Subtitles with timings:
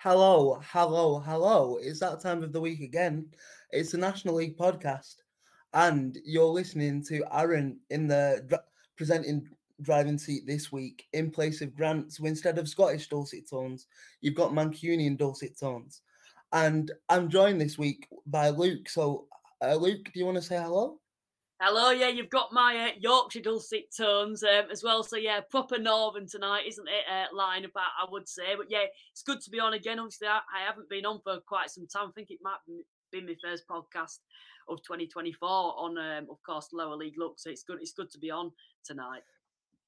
[0.00, 1.76] Hello, hello, hello.
[1.82, 3.26] It's that time of the week again.
[3.72, 5.16] It's the National League podcast,
[5.74, 8.60] and you're listening to Aaron in the
[8.96, 9.48] presenting
[9.82, 12.12] driving seat this week in place of Grant.
[12.12, 13.88] So instead of Scottish dulcet tones,
[14.20, 16.02] you've got Mancunian dulcet tones.
[16.52, 18.88] And I'm joined this week by Luke.
[18.88, 19.26] So,
[19.60, 21.00] uh, Luke, do you want to say hello?
[21.60, 25.02] Hello, yeah, you've got my uh, Yorkshire dulcet tones um, as well.
[25.02, 27.04] So yeah, proper northern tonight, isn't it?
[27.10, 28.54] Uh, lineup, I, I would say.
[28.56, 29.98] But yeah, it's good to be on again.
[29.98, 32.10] Obviously, I, I haven't been on for quite some time.
[32.10, 32.58] I think it might
[33.10, 34.18] be my first podcast
[34.68, 37.40] of 2024 on, um, of course, lower league look.
[37.40, 37.78] So it's good.
[37.80, 38.52] It's good to be on
[38.84, 39.22] tonight.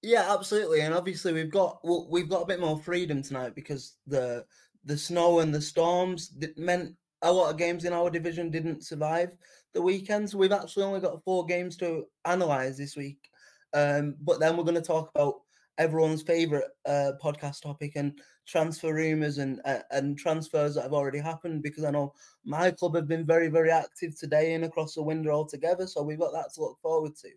[0.03, 0.81] Yeah, absolutely.
[0.81, 4.45] And obviously, we've got well, we've got a bit more freedom tonight because the
[4.85, 8.85] the snow and the storms that meant a lot of games in our division didn't
[8.85, 9.31] survive
[9.75, 10.31] the weekend.
[10.31, 13.31] So we've actually only got four games to analyze this week.
[13.73, 15.41] Um, but then we're going to talk about
[15.79, 21.21] everyone's favorite uh, podcast topic and transfer rumors and uh, and transfers that have already
[21.21, 22.13] happened because I know
[22.45, 25.87] my club have been very very active today and across the window altogether.
[25.87, 27.31] So we've got that to look forward to.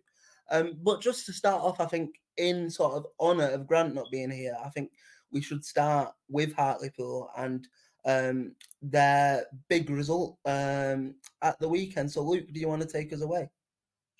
[0.50, 4.10] Um, but just to start off, I think in sort of honour of Grant not
[4.10, 4.90] being here, I think
[5.30, 7.66] we should start with Hartlepool and
[8.06, 12.10] um, their big result um, at the weekend.
[12.10, 13.48] So, Luke, do you want to take us away?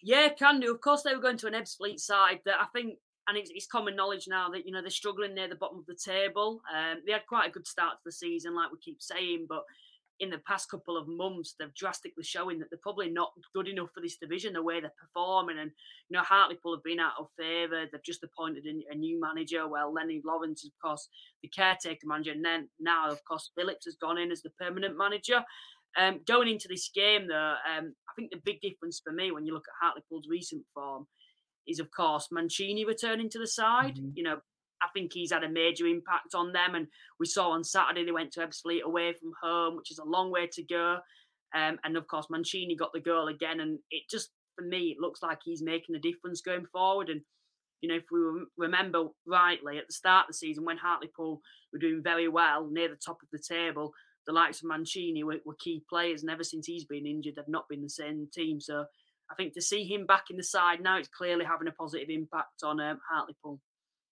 [0.03, 0.73] Yeah, can do.
[0.73, 3.67] Of course, they were going to an Ebbsfleet side that I think, and it's, it's,
[3.67, 6.61] common knowledge now that you know they're struggling near the bottom of the table.
[6.75, 9.65] Um, they had quite a good start to the season, like we keep saying, but
[10.21, 13.89] in the past couple of months, they've drastically showing that they're probably not good enough
[13.93, 15.59] for this division the way they're performing.
[15.59, 15.71] And
[16.09, 17.87] you know, Hartlepool have been out of favour.
[17.91, 19.67] They've just appointed a, a, new manager.
[19.69, 21.09] Well, Lennie Lawrence is, of course,
[21.43, 24.97] the caretaker manager, and then now, of course, Phillips has gone in as the permanent
[24.97, 25.43] manager.
[25.97, 29.47] Um, going into this game, though, um, I think the big difference for me when
[29.47, 31.07] you look at Hartlepool's recent form
[31.67, 33.97] is, of course, Mancini returning to the side.
[33.97, 34.11] Mm-hmm.
[34.15, 34.39] You know,
[34.85, 36.75] I think he's had a major impact on them.
[36.75, 36.87] And
[37.19, 40.31] we saw on Saturday they went to Ebbsfleet away from home, which is a long
[40.31, 40.99] way to go.
[41.55, 43.61] Um, and of course, Mancini got the goal again.
[43.61, 47.09] And it just, for me, it looks like he's making a difference going forward.
[47.09, 47.23] And,
[47.81, 48.21] you know, if we
[48.57, 51.41] remember rightly, at the start of the season, when Hartlepool
[51.73, 53.93] were doing very well near the top of the table,
[54.27, 56.23] the likes of Mancini were, were key players.
[56.23, 58.61] And ever since he's been injured, they've not been the same team.
[58.61, 58.85] So
[59.31, 62.09] I think to see him back in the side now, it's clearly having a positive
[62.11, 63.61] impact on um, Hartlepool.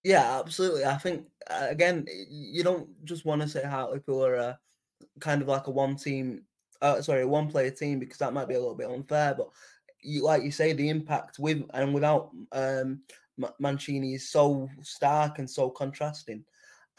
[0.05, 0.85] Yeah, absolutely.
[0.85, 4.59] I think uh, again, you don't just want to say Hartlepool are a
[5.21, 6.45] kind of like a one team,
[6.81, 9.35] uh, sorry, a one player team because that might be a little bit unfair.
[9.37, 9.49] But
[10.03, 13.03] you, like you say, the impact with and without um,
[13.61, 16.45] Mancini is so stark and so contrasting.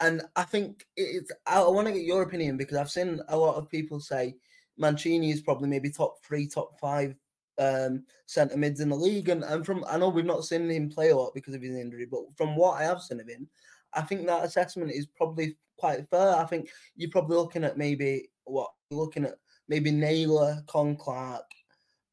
[0.00, 1.30] And I think it's.
[1.46, 4.34] I want to get your opinion because I've seen a lot of people say
[4.78, 7.14] Mancini is probably maybe top three, top five
[7.58, 9.28] um, centre mids in the league.
[9.28, 11.76] And, and from I know we've not seen him play a lot because of his
[11.76, 13.48] injury, but from what I have seen of him,
[13.92, 16.36] I think that assessment is probably quite fair.
[16.36, 19.36] I think you're probably looking at maybe what you're looking at
[19.68, 21.44] maybe Naylor, Con Clark.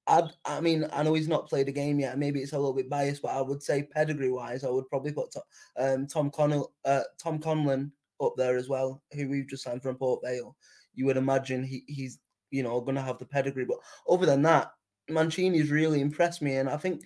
[0.07, 2.17] i I mean, I know he's not played a game yet.
[2.17, 5.11] Maybe it's a little bit biased, but I would say pedigree wise, I would probably
[5.11, 5.33] put
[5.77, 7.91] um, Tom Connell, uh, Tom Conlon
[8.21, 10.55] up there as well, who we've just signed from Port Vale.
[10.93, 12.19] You would imagine he, he's
[12.51, 13.77] you know going to have the pedigree, but
[14.09, 14.71] other than that,
[15.11, 17.03] Mancini's really impressed me, and I think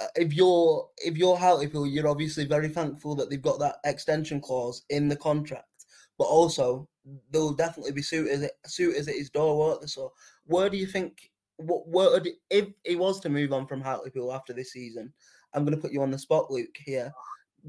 [0.00, 4.40] uh, if you're if you're Hartlepool, you're obviously very thankful that they've got that extension
[4.40, 5.86] clause in the contract,
[6.18, 6.88] but also
[7.30, 9.88] there'll definitely be suitors suitors at his door, won't there?
[9.88, 10.12] So,
[10.46, 11.30] where do you think?
[11.56, 15.12] What word if he was to move on from Hartlepool after this season?
[15.54, 16.76] I'm going to put you on the spot, Luke.
[16.84, 17.12] Here,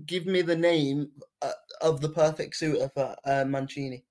[0.06, 1.12] give me the name
[1.42, 4.06] uh, of the perfect suitor for uh, Mancini.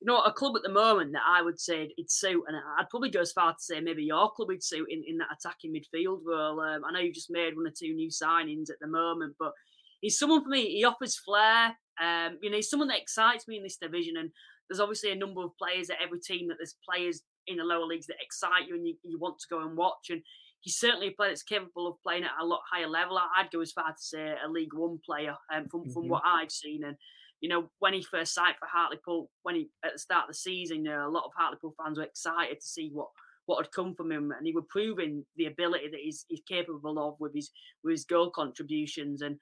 [0.00, 2.88] You know, a club at the moment that I would say it'd suit, and I'd
[2.88, 5.74] probably go as far to say maybe your club would suit in, in that attacking
[5.74, 6.60] midfield role.
[6.60, 9.52] Um, I know you've just made one or two new signings at the moment, but
[10.00, 10.66] he's someone for me.
[10.76, 11.76] He offers flair.
[12.00, 14.30] Um, you know, he's someone that excites me in this division, and
[14.70, 17.86] there's obviously a number of players at every team that there's players in the lower
[17.86, 20.10] leagues that excite you and you, you want to go and watch.
[20.10, 20.22] And
[20.60, 23.18] he's certainly a player that's capable of playing at a lot higher level.
[23.18, 25.92] I'd go as far to say a League One player um, from, mm-hmm.
[25.92, 26.84] from what I've seen.
[26.84, 26.96] And,
[27.40, 30.34] you know, when he first signed for Hartlepool, when he at the start of the
[30.34, 33.08] season, you know, a lot of Hartlepool fans were excited to see what
[33.46, 36.98] what had come from him, and he was proving the ability that he's, he's capable
[36.98, 37.50] of with his
[37.82, 39.22] with his goal contributions.
[39.22, 39.38] And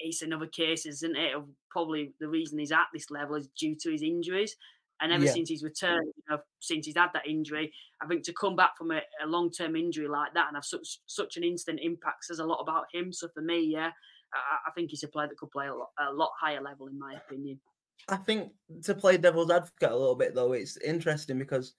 [0.00, 1.34] it's another case, isn't it?
[1.34, 4.54] Of probably the reason he's at this level is due to his injuries.
[5.00, 5.32] And ever yeah.
[5.32, 8.76] since he's returned, you know, since he's had that injury, I think to come back
[8.78, 12.24] from a, a long term injury like that and have such such an instant impact
[12.24, 13.12] says a lot about him.
[13.12, 13.90] So for me, yeah,
[14.36, 16.86] I, I think he's a player that could play a lot, a lot higher level,
[16.88, 17.60] in my opinion.
[18.08, 18.52] I think
[18.84, 21.74] to play devil's advocate a little bit though, it's interesting because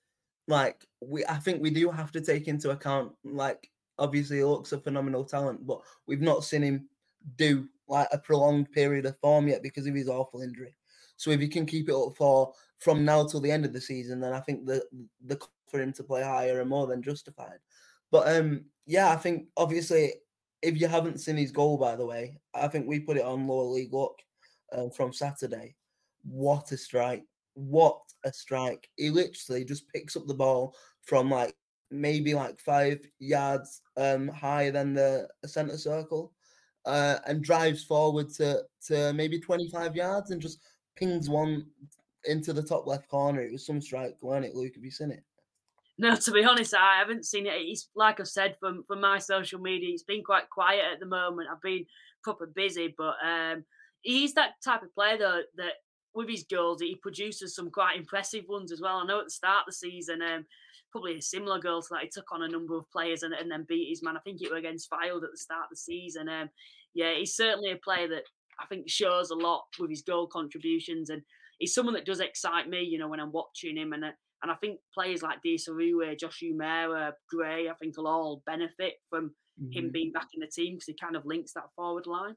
[0.48, 3.70] like we I think we do have to take into account like
[4.00, 6.90] obviously he looks a phenomenal talent, but we've not seen him
[7.36, 10.76] do like a prolonged period of form yet because of his awful injury.
[11.16, 13.82] So if he can keep it up for from now till the end of the
[13.82, 14.84] season, then I think the
[15.26, 15.40] the
[15.70, 17.60] for him to play higher are more than justified.
[18.12, 20.14] But um, yeah, I think obviously
[20.62, 23.48] if you haven't seen his goal, by the way, I think we put it on
[23.48, 24.20] lower league look
[24.74, 25.76] um, from Saturday.
[26.24, 27.24] What a strike!
[27.54, 28.90] What a strike!
[28.98, 31.56] He literally just picks up the ball from like
[31.90, 36.34] maybe like five yards um, higher than the center circle,
[36.86, 40.60] uh, and drives forward to to maybe twenty five yards and just
[40.96, 41.66] pings one
[42.26, 43.42] into the top left corner.
[43.42, 44.76] It was some strike, weren't it, Luke?
[44.76, 45.24] Have you seen it?
[46.00, 47.54] No, to be honest, I haven't seen it.
[47.56, 51.08] It's like I've said from from my social media, it's been quite quiet at the
[51.08, 51.50] moment.
[51.52, 51.86] I've been
[52.24, 53.64] proper busy, but um,
[54.02, 55.74] he's that type of player though that
[56.14, 58.98] with his goals, he produces some quite impressive ones as well.
[58.98, 60.46] I know at the start of the season, um,
[60.92, 62.04] probably a similar goal to that.
[62.04, 64.18] He took on a number of players and, and then beat his man.
[64.18, 66.28] I think it was against Fylde at the start of the season.
[66.28, 66.50] Um,
[66.94, 68.24] yeah, he's certainly a player that
[68.60, 71.22] I think shows a lot with his goal contributions, and
[71.60, 72.82] he's someone that does excite me.
[72.82, 74.12] You know, when I'm watching him, and uh,
[74.44, 79.32] and I think players like Dieseruvwe, Josh Umerah, Gray, I think will all benefit from
[79.62, 79.72] mm-hmm.
[79.72, 82.36] him being back in the team because he kind of links that forward line.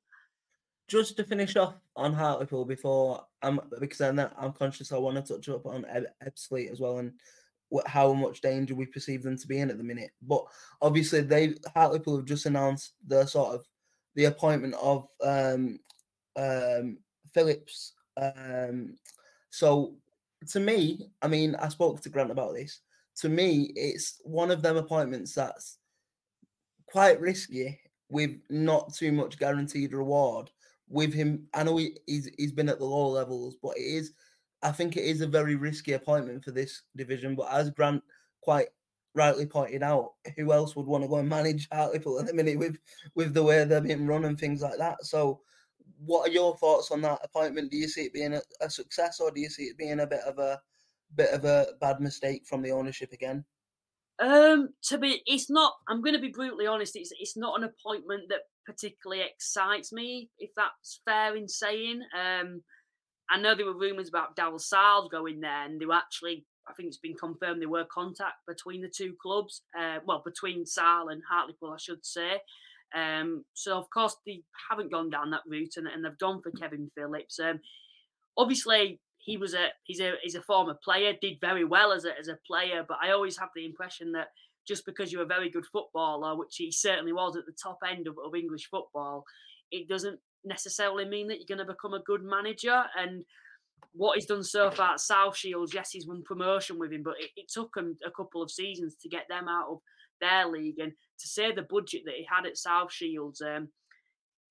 [0.88, 5.35] Just to finish off on Hartlepool before I'm because then I'm conscious I want to
[5.35, 5.87] touch up on
[6.25, 7.12] Ebbsfleet as well and
[7.87, 10.11] how much danger we perceive them to be in at the minute.
[10.20, 10.44] But
[10.82, 13.64] obviously, they Hartlepool have just announced the sort of
[14.17, 15.79] the appointment of um,
[16.37, 16.99] um,
[17.32, 17.93] Phillips.
[18.20, 18.97] Um,
[19.50, 19.94] so
[20.49, 22.81] to me, I mean, I spoke to Grant about this.
[23.17, 25.79] To me, it's one of them appointments that's
[26.87, 27.79] quite risky
[28.11, 30.51] with not too much guaranteed reward.
[30.89, 34.13] With him, I know he, he's he's been at the lower levels, but it is,
[34.63, 37.37] I think it is a very risky appointment for this division.
[37.37, 38.03] But as Grant
[38.43, 38.69] quite
[39.14, 42.59] rightly pointed out, who else would want to go and manage Hartlepool at the minute
[42.59, 42.76] with
[43.14, 45.05] with the way they're being run and things like that?
[45.05, 45.43] So
[46.04, 47.71] what are your thoughts on that appointment?
[47.71, 50.07] Do you see it being a, a, success, or do you see it being a
[50.07, 50.61] bit of a
[51.14, 53.45] bit of a bad mistake from the ownership again?
[54.19, 55.75] Um, to be, it's not.
[55.88, 56.97] I'm going to be brutally honest.
[56.97, 62.02] It's it's not an appointment that particularly excites me, if that's fair in saying.
[62.19, 62.62] Um,
[63.30, 66.47] I know there were rumours about Daryl Sarll going there, and they were actually.
[66.69, 69.62] I think it's been confirmed there were contact between the two clubs.
[69.76, 72.40] Uh, well, between Sarll and Hartlepool, I should say.
[72.94, 76.50] Um, so of course they haven't gone down that route, and, and they've gone for
[76.52, 77.38] Kevin Phillips.
[77.38, 77.61] Um,
[78.37, 82.18] obviously, he was a he's a he's a former player, did very well as a
[82.18, 84.28] as a player, but I always have the impression that
[84.66, 88.06] just because you're a very good footballer, which he certainly was at the top end
[88.06, 89.25] of, of English football,
[89.70, 92.85] it doesn't necessarily mean that you're going to become a good manager.
[92.97, 93.25] And
[93.92, 97.14] what he's done so far at South Shields, yes, he's won promotion with him, but
[97.18, 99.78] it, it took him a couple of seasons to get them out of
[100.21, 100.79] their league.
[100.79, 103.69] And to say the budget that he had at South Shields, um,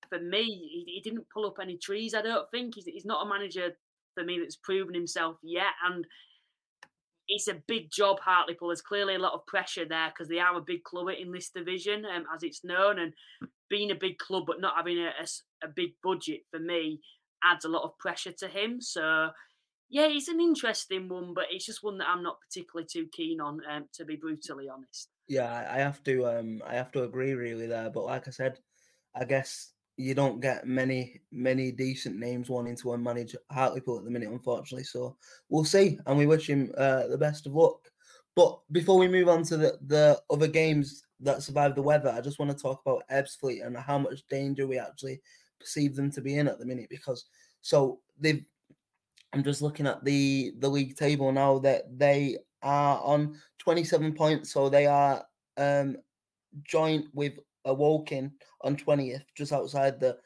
[0.08, 2.14] for me, he, he, didn't pull up any trees.
[2.14, 3.76] I don't think he's, he's not a manager
[4.14, 5.74] for me that's proven himself yet.
[5.84, 6.04] And
[7.28, 8.68] it's a big job, Hartlepool.
[8.68, 11.50] There's clearly a lot of pressure there because they are a big club in this
[11.50, 12.98] division, um, as it's known.
[12.98, 13.12] And
[13.68, 17.00] being a big club but not having a, a, a big budget for me
[17.44, 18.80] adds a lot of pressure to him.
[18.80, 19.30] So
[19.90, 23.40] yeah, it's an interesting one, but it's just one that I'm not particularly too keen
[23.40, 25.08] on, um, to be brutally honest.
[25.30, 27.88] Yeah, I have to um I have to agree really there.
[27.90, 28.58] But like I said,
[29.14, 34.10] I guess you don't get many many decent names wanting to unmanage Hartlepool at the
[34.10, 34.84] minute, unfortunately.
[34.84, 35.16] So
[35.48, 37.90] we'll see, and we wish him uh, the best of luck.
[38.34, 42.22] But before we move on to the, the other games that survived the weather, I
[42.22, 45.20] just want to talk about Ebbsfleet and how much danger we actually
[45.60, 46.88] perceive them to be in at the minute.
[46.90, 47.26] Because
[47.62, 48.44] so they've,
[49.32, 54.52] I'm just looking at the the league table now that they are on 27 points,
[54.52, 55.24] so they are
[55.56, 55.96] um
[56.62, 60.16] joint with a Woking on 20th, just outside the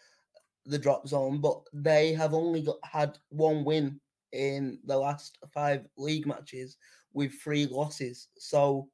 [0.66, 1.40] the drop zone.
[1.40, 4.00] But they have only got had one win
[4.32, 6.76] in the last five league matches
[7.12, 8.28] with three losses.
[8.38, 8.88] So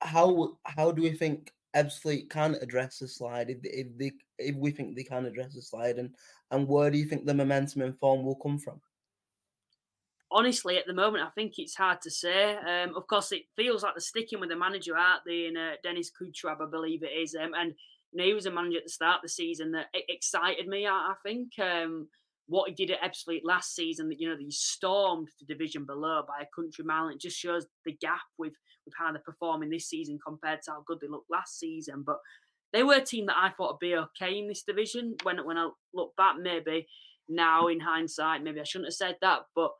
[0.00, 4.70] how how do we think Ebbsfleet can address the slide if if they if we
[4.70, 6.14] think they can address the slide and
[6.50, 8.80] and where do you think the momentum and form will come from?
[10.36, 12.56] Honestly, at the moment, I think it's hard to say.
[12.56, 15.46] Um, of course, it feels like they're sticking with the manager, aren't they?
[15.46, 17.36] And uh, Dennis Kutrieb, I believe it is.
[17.40, 17.72] Um, and
[18.10, 20.88] you know, he was a manager at the start of the season that excited me.
[20.88, 22.08] I, I think um,
[22.48, 26.24] what he did at Ebbsfleet last season, that you know, he stormed the division below
[26.26, 27.10] by a country mile.
[27.10, 30.84] It just shows the gap with with how they're performing this season compared to how
[30.84, 32.02] good they looked last season.
[32.04, 32.18] But
[32.72, 35.14] they were a team that I thought would be okay in this division.
[35.22, 36.88] When when I look back, maybe
[37.28, 39.70] now in hindsight, maybe I shouldn't have said that, but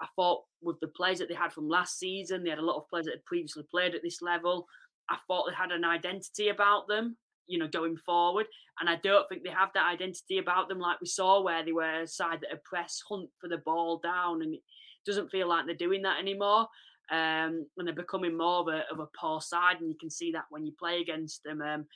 [0.00, 2.76] I thought with the players that they had from last season, they had a lot
[2.76, 4.66] of players that had previously played at this level.
[5.08, 7.16] I thought they had an identity about them,
[7.46, 8.46] you know, going forward.
[8.80, 11.72] And I don't think they have that identity about them like we saw where they
[11.72, 14.42] were a side that press, hunt for the ball down.
[14.42, 14.60] And it
[15.04, 16.68] doesn't feel like they're doing that anymore.
[17.10, 19.80] Um, and they're becoming more of a, of a poor side.
[19.80, 21.60] And you can see that when you play against them.
[21.60, 21.86] Um,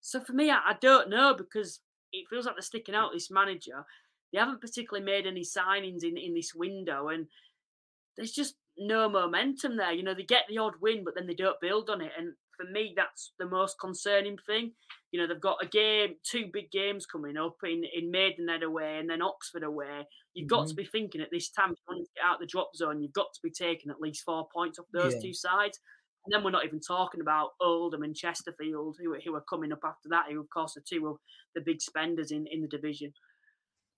[0.00, 1.80] so for me, I, I don't know because
[2.12, 3.84] it feels like they're sticking out this manager.
[4.32, 7.26] They haven't particularly made any signings in, in this window, and
[8.16, 9.92] there's just no momentum there.
[9.92, 12.12] You know, they get the odd win, but then they don't build on it.
[12.18, 14.72] And for me, that's the most concerning thing.
[15.10, 18.98] You know, they've got a game, two big games coming up in, in Maidenhead away
[18.98, 20.06] and then Oxford away.
[20.34, 20.68] You've got mm-hmm.
[20.68, 23.12] to be thinking at this time, you want to get out the drop zone, you've
[23.12, 25.20] got to be taking at least four points off those yeah.
[25.20, 25.78] two sides.
[26.24, 29.80] And then we're not even talking about Oldham and Chesterfield, who, who are coming up
[29.84, 31.16] after that, who, of course, are two of
[31.54, 33.12] the big spenders in, in the division.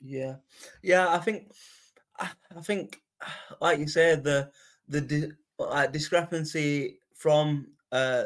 [0.05, 0.37] Yeah,
[0.83, 1.09] yeah.
[1.09, 1.51] I think,
[2.19, 2.29] I
[2.63, 3.01] think,
[3.61, 4.51] like you said, the
[4.89, 8.25] the uh, discrepancy from uh,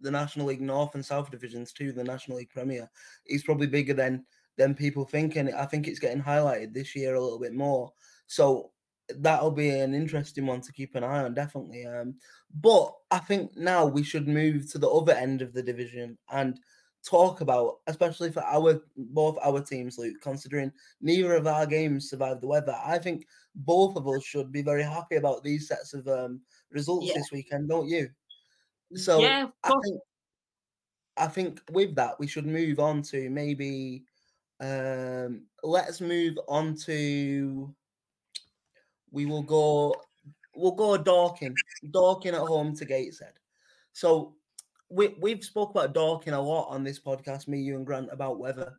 [0.00, 2.90] the National League North and South divisions to the National League Premier
[3.26, 4.24] is probably bigger than
[4.56, 7.92] than people think, and I think it's getting highlighted this year a little bit more.
[8.26, 8.72] So
[9.10, 11.86] that'll be an interesting one to keep an eye on, definitely.
[11.86, 12.14] Um,
[12.60, 16.58] but I think now we should move to the other end of the division and
[17.04, 22.42] talk about, especially for our both our teams, Luke, considering neither of our games survived
[22.42, 22.76] the weather.
[22.84, 26.40] I think both of us should be very happy about these sets of um,
[26.70, 27.14] results yeah.
[27.14, 28.08] this weekend, don't you?
[28.94, 30.00] So yeah, I think
[31.16, 34.04] I think with that we should move on to maybe
[34.60, 37.72] um let's move on to
[39.10, 39.94] we will go
[40.54, 41.54] we'll go Dorking.
[41.90, 43.34] Dorking at home to Gateshead.
[43.92, 44.34] So
[44.90, 48.38] we we've spoke about Dorking a lot on this podcast, me, you, and Grant, about
[48.38, 48.78] whether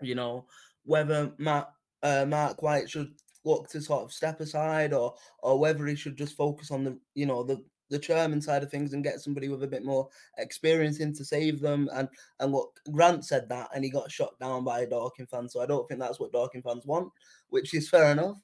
[0.00, 0.46] you know
[0.84, 1.70] whether Matt
[2.02, 3.14] uh, Marc White should
[3.44, 6.98] look to sort of step aside or or whether he should just focus on the
[7.14, 10.08] you know the the chairman side of things and get somebody with a bit more
[10.38, 11.88] experience in to save them.
[11.94, 12.08] And
[12.40, 15.48] and look, Grant said that and he got shot down by a Dorking fan.
[15.48, 17.10] So I don't think that's what Dorking fans want,
[17.48, 18.38] which is fair enough.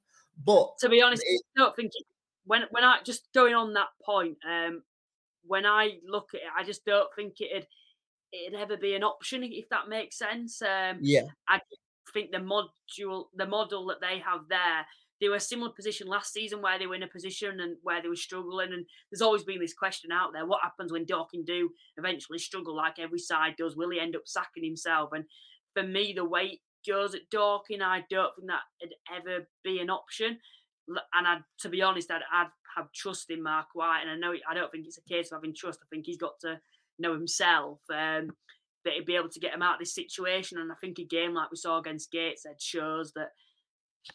[0.45, 1.93] But to be honest, it, I don't think
[2.47, 4.83] when when I just going on that point, um,
[5.55, 7.69] when I look at it, I just don't think it'd
[8.33, 10.61] it'd ever be an option if that makes sense.
[10.61, 11.61] Um, yeah, I
[12.13, 14.85] think the module, the model that they have there,
[15.21, 18.03] they were a similar position last season where they were in a position and where
[18.03, 18.73] they were struggling.
[18.73, 22.75] And there's always been this question out there: what happens when Dorking do eventually struggle,
[22.75, 23.77] like every side does?
[23.77, 25.11] Will he end up sacking himself?
[25.13, 25.25] And
[25.73, 26.59] for me, the way it
[26.91, 30.39] goes at Dorking, I don't think that would ever be an option
[30.89, 34.35] and I, to be honest, I'd, I'd have trust in Marc White, and I know
[34.49, 35.81] I don't think it's a case of having trust.
[35.83, 36.59] I think he's got to
[36.99, 38.31] know himself um,
[38.85, 40.59] that he'd be able to get him out of this situation.
[40.59, 43.29] And I think a game like we saw against Gateshead shows that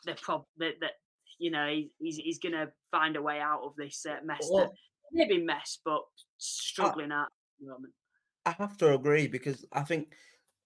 [0.05, 0.91] the prob that, that
[1.39, 1.67] you know
[1.99, 4.47] he's he's going to find a way out of this uh, mess.
[4.49, 4.71] Well, that,
[5.11, 6.01] maybe mess, but
[6.37, 7.27] struggling I, at
[7.59, 7.93] the moment.
[8.45, 10.09] I have to agree because I think,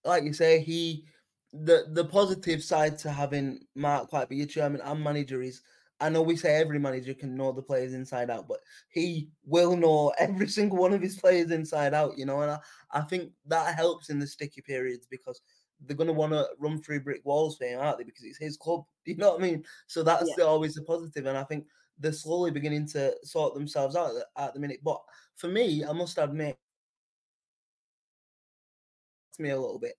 [0.05, 1.05] like you say, he
[1.51, 5.61] the the positive side to having Marc White be your chairman and manager is
[6.03, 9.77] I know we say every manager can know the players inside out, but he will
[9.77, 12.41] know every single one of his players inside out, you know.
[12.41, 12.59] And I,
[12.91, 15.39] I think that helps in the sticky periods because
[15.79, 18.03] they're going to want to run through brick walls for him, aren't they?
[18.03, 18.83] Because it's his club.
[19.05, 19.65] You know what I mean?
[19.87, 20.45] So that's yeah.
[20.45, 21.65] always a positive, and I think
[21.99, 24.79] they're slowly beginning to sort themselves out at the, at the minute.
[24.81, 25.01] But
[25.35, 26.57] for me, I must admit,
[29.39, 29.95] me a little bit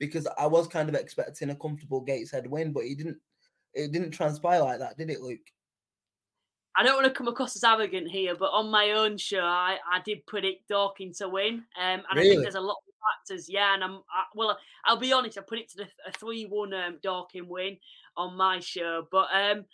[0.00, 3.18] because I was kind of expecting a comfortable Gateshead win, but he didn't.
[3.74, 5.40] It didn't transpire like that, did it, Luke?
[6.76, 9.78] I don't want to come across as arrogant here, but on my own show, I,
[9.90, 12.28] I did predict Dorking to win, um, and really?
[12.28, 12.94] I think there's a lot of
[13.28, 13.48] factors.
[13.48, 14.56] Yeah, and I'm I, well.
[14.84, 15.36] I'll be honest.
[15.36, 17.76] I put predicted a, a three-one um, Dorking win
[18.16, 19.64] on my show, but um,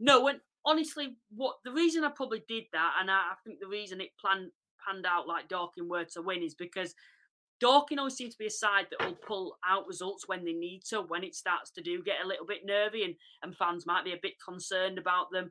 [0.00, 0.22] no.
[0.22, 4.00] When honestly, what the reason I probably did that, and I, I think the reason
[4.00, 4.50] it planned
[4.84, 6.94] panned out like Dorking were to win is because
[7.60, 10.82] Dorking always seems to be a side that will pull out results when they need
[10.90, 14.04] to, when it starts to do get a little bit nervy, and, and fans might
[14.04, 15.50] be a bit concerned about them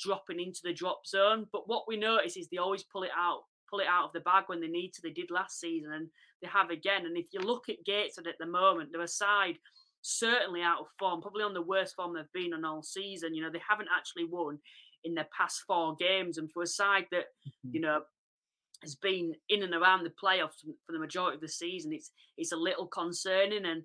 [0.00, 1.46] dropping into the drop zone.
[1.52, 4.20] But what we notice is they always pull it out, pull it out of the
[4.20, 5.02] bag when they need to.
[5.02, 6.08] They did last season, and
[6.40, 7.06] they have again.
[7.06, 9.58] And if you look at Gateshead at the moment, they're a side
[10.02, 13.34] certainly out of form, probably on the worst form they've been on all season.
[13.34, 14.58] You know, they haven't actually won
[15.04, 17.70] in their past four games, and for a side that mm-hmm.
[17.74, 18.02] you know
[18.82, 22.52] has been in and around the playoffs for the majority of the season, it's it's
[22.52, 23.64] a little concerning.
[23.64, 23.82] And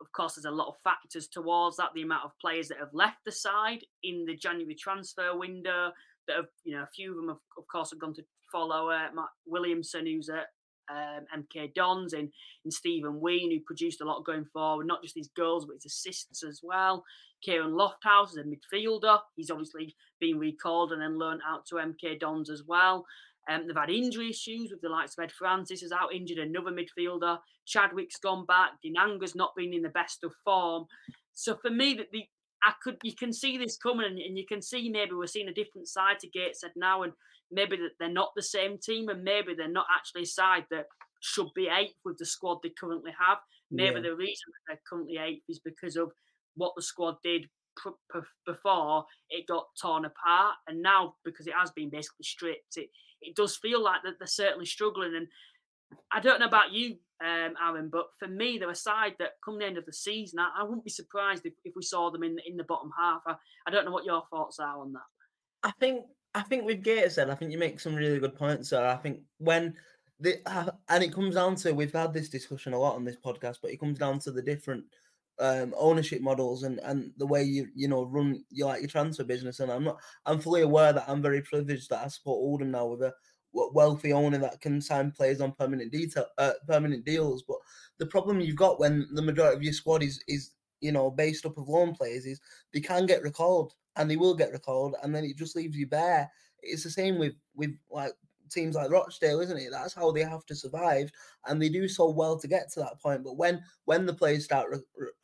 [0.00, 1.90] of course, there's a lot of factors towards that.
[1.94, 5.92] The amount of players that have left the side in the January transfer window.
[6.26, 8.90] That have, you know, a few of them, have, of course, have gone to follow
[8.90, 10.46] uh, Matt Williamson, who's at
[10.90, 12.30] um, MK Dons, and,
[12.64, 15.86] in Stephen Wearne, who produced a lot going forward, not just his goals but his
[15.86, 17.04] assists as well.
[17.42, 19.18] Kieran Lofthouse is a midfielder.
[19.34, 23.06] He's obviously been recalled and then loaned out to MK Dons as well.
[23.50, 26.70] Um, they've had injury issues with the likes of Ed Francis is out injured, another
[26.70, 27.38] midfielder.
[27.66, 28.70] Chadwick's gone back.
[28.84, 30.84] Dinanga's not been in the best of form.
[31.32, 32.24] So for me, that the
[32.62, 35.48] I could you can see this coming, and, and, you can see maybe we're seeing
[35.48, 37.12] a different side to Gateshead now, and
[37.50, 40.86] maybe that they're not the same team, and maybe they're not actually a side that
[41.20, 43.38] should be eighth with the squad they currently have.
[43.70, 44.02] Maybe yeah.
[44.02, 46.12] the reason that they're currently eighth is because of
[46.54, 47.46] what the squad did
[48.46, 52.90] before it got torn apart, and now because it has been basically stripped, it
[53.20, 55.14] it does feel like that they're certainly struggling.
[55.14, 55.28] And
[56.12, 59.58] I don't know about you, um, Aaron, but for me, they're a side that come
[59.58, 62.22] the end of the season, I, I wouldn't be surprised if, if we saw them
[62.22, 63.22] in in the bottom half.
[63.26, 63.34] I,
[63.66, 65.00] I don't know what your thoughts are on that.
[65.62, 66.04] I think
[66.34, 68.86] I think with Gateshead, I think you make some really good points there.
[68.86, 69.74] I think when
[70.20, 73.16] the uh, and it comes down to we've had this discussion a lot on this
[73.16, 74.84] podcast, but it comes down to the different
[75.40, 79.24] um, ownership models and, and the way you you know run your like your transfer
[79.24, 79.60] business.
[79.60, 82.86] And I'm not I'm fully aware that I'm very privileged that I support Oldham now
[82.86, 83.12] with a
[83.52, 87.42] wealthy owner that can sign players on permanent detail uh, permanent deals.
[87.42, 87.56] But
[87.98, 91.46] the problem you've got when the majority of your squad is is you know based
[91.46, 92.40] up of loan players is
[92.72, 95.86] they can get recalled and they will get recalled and then it just leaves you
[95.86, 96.30] bare.
[96.62, 98.12] It's the same with with like
[98.50, 99.70] teams like Rochdale, isn't it?
[99.70, 101.10] That's how they have to survive,
[101.46, 103.24] and they do so well to get to that point.
[103.24, 104.74] But when when the players start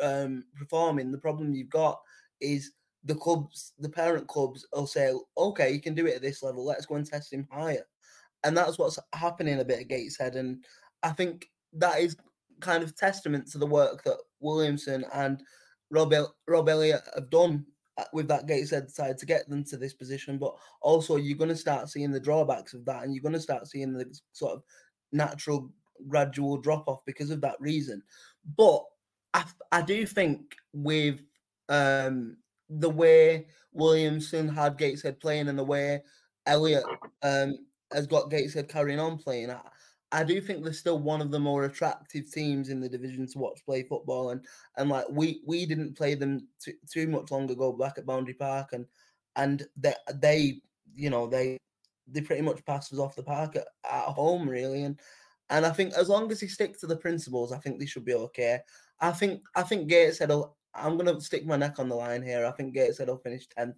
[0.01, 2.01] um, performing, the problem you've got
[2.41, 2.73] is
[3.05, 6.65] the clubs, the parent clubs, will say, "Okay, you can do it at this level.
[6.65, 7.87] Let's go and test him higher,"
[8.45, 10.37] and that's what's happening a bit at Gateshead.
[10.37, 10.65] And
[11.03, 12.17] I think that is
[12.61, 15.43] kind of testament to the work that Williamson and
[15.91, 17.67] Rob, El- Rob Elliott have done
[18.13, 20.39] with that Gateshead side to get them to this position.
[20.39, 23.41] But also, you're going to start seeing the drawbacks of that, and you're going to
[23.41, 24.63] start seeing the sort of
[25.13, 25.71] natural
[26.09, 28.03] gradual drop off because of that reason.
[28.57, 28.83] But
[29.35, 31.21] I, I do think with
[31.69, 32.37] um,
[32.69, 36.03] the way Williamson had Gateshead playing and the way
[36.47, 36.85] Elliott
[37.23, 37.55] um,
[37.93, 39.51] has got Gateshead carrying on playing,
[40.13, 43.39] I do think they're still one of the more attractive teams in the division to
[43.39, 44.45] watch play football, and
[44.77, 48.73] and like we we didn't play them too, much long ago back at Boundary Park,
[48.73, 48.87] and
[49.35, 50.61] and they they
[50.95, 51.59] you know they
[52.07, 55.01] they pretty much passed us off the park at, at home really, and
[55.51, 58.05] and I think as long as he sticks to the principles, I think they should
[58.05, 58.61] be okay.
[59.01, 60.31] I think I think Gateshead.
[60.75, 62.47] I'm gonna stick my neck on the line here.
[62.47, 63.77] I think Gateshead will finish tenth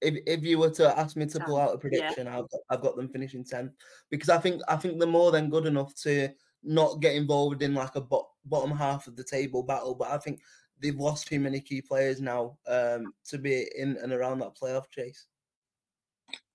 [0.00, 2.38] if if you were to ask me to pull out a prediction, yeah.
[2.38, 3.72] I've got, I've got them finishing tenth
[4.10, 6.28] because I think I think they're more than good enough to
[6.62, 9.94] not get involved in like a bo- bottom half of the table battle.
[9.94, 10.40] But I think
[10.80, 14.90] they've lost too many key players now um, to be in and around that playoff
[14.90, 15.26] chase.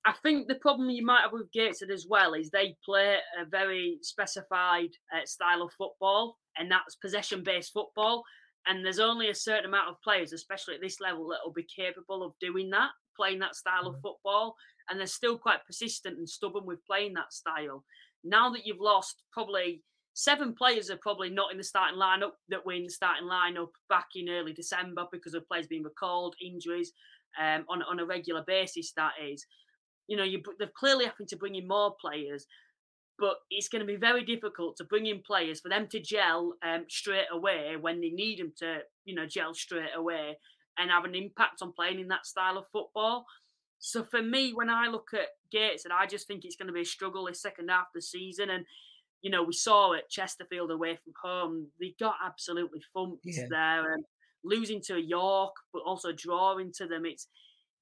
[0.06, 3.46] I think the problem you might have with Gateshead as well is they play a
[3.46, 8.24] very specified uh, style of football, and that's possession-based football.
[8.68, 11.68] And there's only a certain amount of players, especially at this level, that will be
[11.74, 14.02] capable of doing that playing that style of mm.
[14.02, 14.56] football,
[14.90, 17.84] and they're still quite persistent and stubborn with playing that style.
[18.24, 19.82] Now that you've lost probably
[20.14, 23.70] seven players are probably not in the starting lineup that were in the starting lineup
[23.90, 26.92] back in early December because of players being recalled, injuries
[27.42, 28.94] um, on on a regular basis.
[28.96, 29.46] That is,
[30.08, 32.46] you know, you they're clearly having to bring in more players.
[33.20, 36.54] but it's going to be very difficult to bring in players for them to gel
[36.66, 40.38] um, straight away when they need them to, you know, gel straight away
[40.78, 43.26] and have an impact on playing in that style of football.
[43.80, 46.74] So for me, when I look at Gates, and I just think it's going to
[46.74, 48.50] be a struggle this second half of the season.
[48.50, 48.66] And
[49.22, 53.46] you know, we saw at Chesterfield away from home, they got absolutely thumped yeah.
[53.50, 54.04] there, and
[54.44, 57.06] losing to York, but also drawing to them.
[57.06, 57.28] It's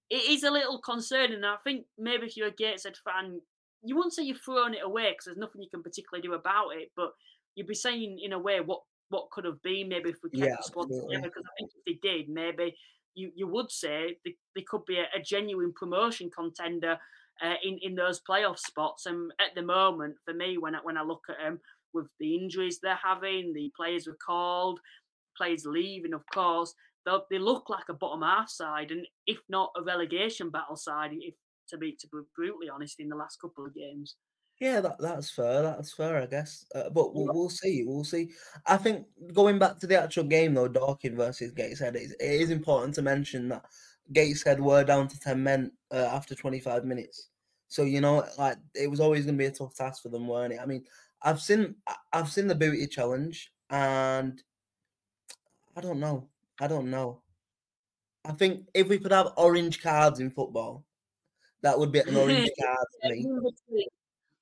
[0.09, 1.43] it is a little concerning.
[1.43, 3.39] I think maybe if you're a Gateshead fan,
[3.81, 6.71] you wouldn't say you're throwing it away because there's nothing you can particularly do about
[6.75, 7.11] it, but
[7.55, 10.49] you'd be saying in a way what what could have been maybe if we kept
[10.49, 11.29] yeah, the squad together.
[11.29, 12.75] Because I think if they did, maybe
[13.13, 16.97] you, you would say they, they could be a, a genuine promotion contender
[17.43, 19.05] uh, in in those playoff spots.
[19.05, 21.59] And at the moment, for me, when I, when I look at them
[21.93, 24.79] with the injuries they're having, the players were called,
[25.37, 26.73] players leaving, of course,
[27.29, 31.35] they look like a bottom half side, and if not a relegation battle side, if
[31.69, 34.15] to be to be brutally honest, in the last couple of games.
[34.61, 35.63] Yeah, that, that's fair.
[35.63, 36.67] That's fair, I guess.
[36.75, 37.83] Uh, but we'll, we'll, see.
[37.83, 38.29] We'll see.
[38.67, 42.41] I think going back to the actual game though, Dorking versus Gateshead, it is, it
[42.41, 43.65] is important to mention that
[44.13, 47.29] Gateshead were down to ten men uh, after twenty five minutes.
[47.69, 50.27] So you know, like it was always going to be a tough task for them,
[50.27, 50.59] weren't it?
[50.61, 50.85] I mean,
[51.23, 51.73] I've seen
[52.13, 54.43] I've seen the booty challenge, and
[55.75, 56.27] I don't know.
[56.59, 57.23] I don't know.
[58.25, 60.85] I think if we could have orange cards in football,
[61.63, 63.25] that would be an orange card for me.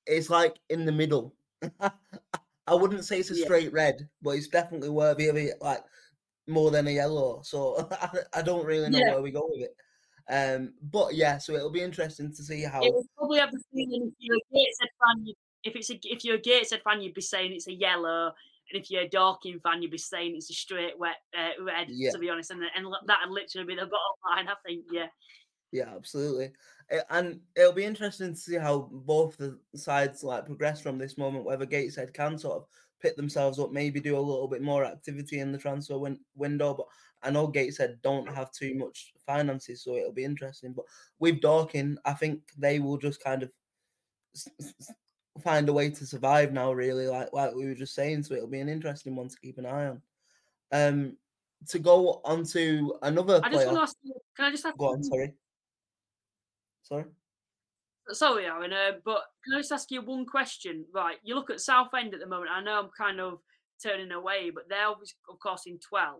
[0.06, 1.34] It's like in the middle.
[1.80, 3.70] I wouldn't say it's a straight yeah.
[3.72, 5.82] red, but it's definitely worthy of it, like
[6.46, 7.40] more than a yellow.
[7.42, 7.88] So
[8.32, 9.12] I, don't really know yeah.
[9.12, 9.76] where we go with it.
[10.30, 12.80] Um, but yeah, so it'll be interesting to see how.
[12.80, 15.26] It will probably have the feeling if you're a Gateshead fan,
[15.64, 18.32] if it's a, if you're a Gateshead fan, you'd be saying it's a yellow,
[18.72, 21.88] and if you're a Dorking fan, you'd be saying it's a straight wet uh, red.
[21.88, 22.12] Yeah.
[22.12, 23.96] To be honest, and and that'd literally be the bottom
[24.30, 24.48] line.
[24.48, 25.06] I think, yeah.
[25.72, 26.52] Yeah, absolutely,
[27.10, 31.44] and it'll be interesting to see how both the sides like progress from this moment.
[31.44, 32.66] Whether Gateshead can sort of
[33.00, 36.74] pick themselves up, maybe do a little bit more activity in the transfer win- window.
[36.74, 36.86] But
[37.22, 40.72] I know Gateshead don't have too much finances, so it'll be interesting.
[40.72, 40.86] But
[41.20, 43.52] with Dorking, I think they will just kind of
[45.42, 46.72] find a way to survive now.
[46.72, 49.58] Really, like like we were just saying, so it'll be an interesting one to keep
[49.58, 50.02] an eye on.
[50.72, 51.16] Um,
[51.68, 53.40] to go on to another.
[53.42, 54.14] I just want to ask you.
[54.36, 54.76] Can I just ask?
[54.76, 55.02] Go on.
[55.04, 55.34] Sorry.
[56.82, 57.04] Sorry.
[58.12, 60.84] Sorry, Aaron, uh, but can I just ask you one question?
[60.92, 62.50] Right, you look at Southend at the moment.
[62.50, 63.38] I know I'm kind of
[63.82, 66.16] turning away, but they're obviously, of course, in 12.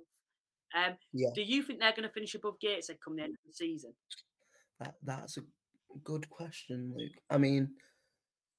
[0.77, 1.31] Um, yeah.
[1.35, 3.93] Do you think they're going to finish above Gateshead come the end of the season?
[4.79, 5.41] That, that's a
[6.05, 7.13] good question, Luke.
[7.29, 7.71] I mean,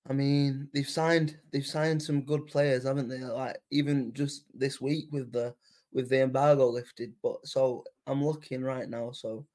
[0.10, 3.20] I mean, they've signed they've signed some good players, haven't they?
[3.20, 5.54] Like even just this week with the
[5.94, 7.14] with the embargo lifted.
[7.22, 9.12] But so I'm looking right now.
[9.12, 9.46] So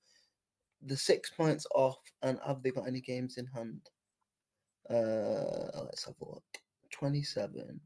[0.87, 3.81] the six points off, and have they got any games in hand?
[4.89, 6.45] Uh, let's have a look.
[6.93, 7.81] 27,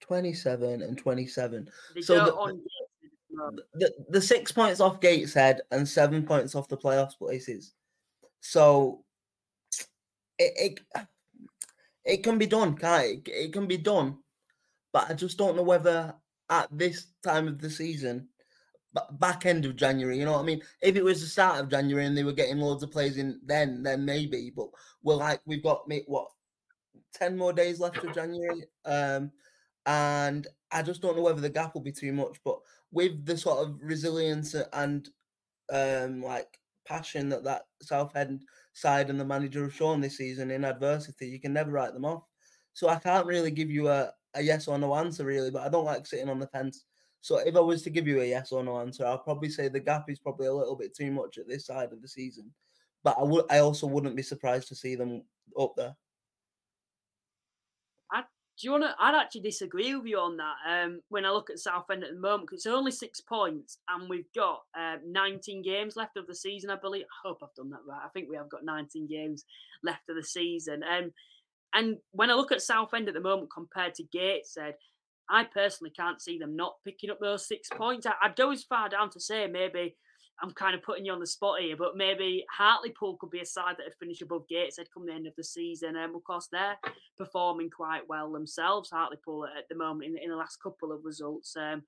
[0.00, 1.68] 27 and 27.
[1.94, 2.62] They so
[3.30, 7.74] the, the, the six points off Gateshead and seven points off the playoffs places.
[8.40, 9.04] So
[10.38, 11.06] it, it
[12.04, 13.28] it can be done, can't it?
[13.30, 14.18] It can be done,
[14.92, 16.14] but I just don't know whether
[16.48, 18.28] at this time of the season,
[19.12, 20.62] back end of January, you know what I mean?
[20.82, 23.40] If it was the start of January and they were getting loads of players in,
[23.44, 24.52] then then maybe.
[24.54, 24.68] But
[25.02, 26.28] we're like we've got what
[27.12, 29.30] ten more days left of January, um,
[29.86, 32.38] and I just don't know whether the gap will be too much.
[32.44, 32.58] But
[32.92, 35.08] with the sort of resilience and
[35.72, 40.64] um, like passion that that Southend side and the manager have shown this season in
[40.64, 42.24] adversity, you can never write them off.
[42.72, 45.68] So I can't really give you a, a yes or no answer really, but I
[45.68, 46.84] don't like sitting on the fence.
[47.26, 49.66] So if I was to give you a yes or no answer, I'll probably say
[49.66, 52.52] the gap is probably a little bit too much at this side of the season.
[53.02, 55.24] But I would I also wouldn't be surprised to see them
[55.58, 55.96] up there
[58.12, 58.26] I do
[58.60, 58.94] you want to?
[59.00, 60.54] I'd actually disagree with you on that.
[60.68, 64.08] Um, when I look at Southend at the moment, because it's only six points, and
[64.08, 66.70] we've got uh, 19 games left of the season.
[66.70, 67.06] I believe.
[67.06, 68.02] I hope I've done that right.
[68.04, 69.44] I think we have got 19 games
[69.82, 70.84] left of the season.
[70.84, 71.10] Um,
[71.74, 74.76] and when I look at Southend at the moment compared to Gateshead,
[75.28, 78.06] I personally can't see them not picking up those six points.
[78.06, 79.96] I, I'd go as far down to say maybe
[80.42, 83.46] I'm kind of putting you on the spot here, but maybe Hartlepool could be a
[83.46, 85.96] side that would finish above Gateshead come the end of the season.
[85.96, 86.76] And um, of course, they're
[87.16, 91.56] performing quite well themselves, Hartlepool, at the moment in, in the last couple of results.
[91.56, 91.82] Um,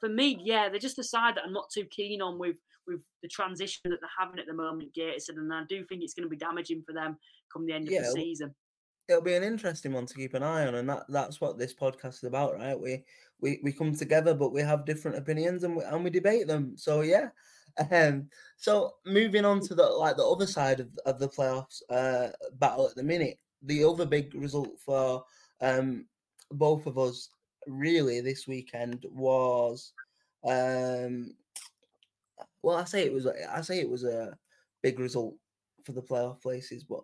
[0.00, 3.02] for me, yeah, they're just a side that I'm not too keen on with with
[3.22, 6.24] the transition that they're having at the moment, Gateshead, and I do think it's going
[6.24, 7.18] to be damaging for them
[7.52, 8.54] come the end yeah, of the season.
[9.10, 11.74] It'll be an interesting one to keep an eye on, and that, that's what this
[11.74, 12.78] podcast is about, right?
[12.78, 13.04] We
[13.40, 16.76] we we come together, but we have different opinions and we, and we debate them.
[16.76, 17.30] So yeah,
[17.90, 22.28] um, so moving on to the like the other side of, of the playoffs uh,
[22.58, 25.24] battle at the minute, the other big result for
[25.60, 26.06] um,
[26.52, 27.30] both of us
[27.66, 29.92] really this weekend was
[30.44, 31.34] um,
[32.62, 34.36] well, I say it was I say it was a
[34.82, 35.34] big result
[35.84, 37.02] for the playoff places, but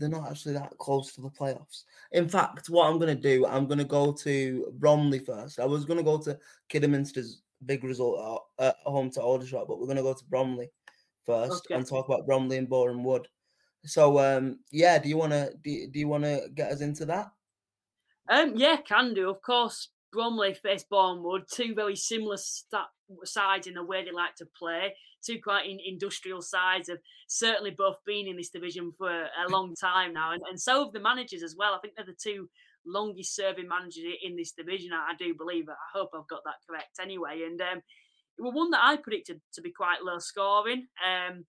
[0.00, 1.84] they're not actually that close to the playoffs.
[2.12, 5.60] In fact, what I'm going to do, I'm going to go to Bromley first.
[5.60, 6.38] I was going to go to
[6.72, 10.70] Kidderminster's big result at, home to Aldershot, but we're going to go to Bromley
[11.26, 11.74] first okay.
[11.74, 13.28] and talk about Bromley and Boreham Wood.
[13.84, 17.04] So, um, yeah, do you want to do, do you want to get us into
[17.06, 17.30] that?
[18.28, 19.28] Um, yeah, can do.
[19.28, 22.82] Of course, Bromley face Wood, two very similar st-
[23.24, 24.94] sides in the way they like to play.
[25.24, 29.74] Two quite in, industrial sides have certainly both been in this division for a long
[29.74, 31.74] time now, and, and so have the managers as well.
[31.74, 32.48] I think they're the two
[32.86, 34.92] longest serving managers in this division.
[34.92, 35.68] I, do believe.
[35.68, 37.42] I hope I've got that correct anyway.
[37.46, 37.78] And um,
[38.38, 40.86] it was one that I predicted to be quite low scoring.
[41.04, 41.44] Um,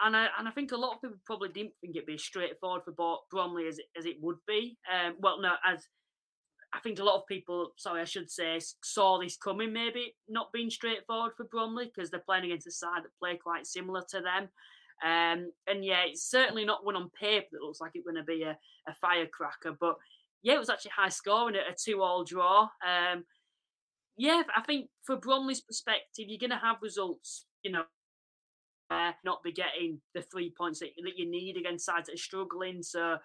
[0.00, 2.82] and I and I think a lot of people probably didn't think it'd be straightforward
[2.84, 4.76] for Bromley as it, as it would be.
[4.92, 5.86] Um, well, no, as
[6.76, 9.72] I think a lot of people, sorry, I should say, saw this coming.
[9.72, 13.66] Maybe not being straightforward for Bromley because they're playing against a side that play quite
[13.66, 14.48] similar to them.
[15.04, 18.22] Um, and yeah, it's certainly not one on paper that looks like it's going to
[18.22, 18.58] be a,
[18.88, 19.76] a firecracker.
[19.78, 19.96] But
[20.42, 22.68] yeah, it was actually high scoring a two-all draw.
[22.86, 23.24] Um,
[24.16, 27.84] yeah, I think for Bromley's perspective, you're going to have results, you know,
[28.90, 32.18] uh, not be getting the three points that, that you need against sides that are
[32.18, 32.82] struggling.
[32.82, 33.16] So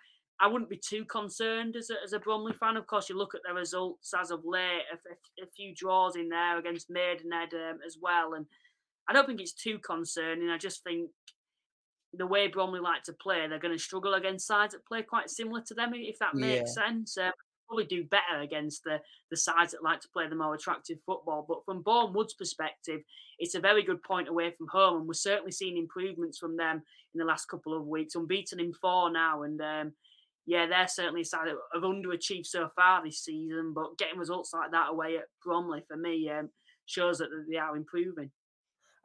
[0.41, 2.75] I wouldn't be too concerned as a, as a Bromley fan.
[2.75, 6.15] Of course, you look at the results as of late, a, a, a few draws
[6.15, 8.33] in there against Maidenhead um, as well.
[8.33, 8.47] And
[9.07, 10.49] I don't think it's too concerning.
[10.49, 11.11] I just think
[12.13, 15.29] the way Bromley like to play, they're going to struggle against sides that play quite
[15.29, 16.85] similar to them, if that makes yeah.
[16.87, 17.17] sense.
[17.17, 17.31] Um,
[17.71, 18.99] probably do better against the,
[19.29, 21.45] the sides that like to play the more attractive football.
[21.47, 22.99] But from Wood's perspective,
[23.39, 26.81] it's a very good point away from home, and we're certainly seeing improvements from them
[27.13, 28.15] in the last couple of weeks.
[28.15, 29.93] Unbeaten in four now, and um,
[30.45, 33.73] yeah, they're certainly a side that have underachieved so far this season.
[33.73, 36.49] But getting results like that away at Bromley for me um,
[36.85, 38.31] shows that they are improving.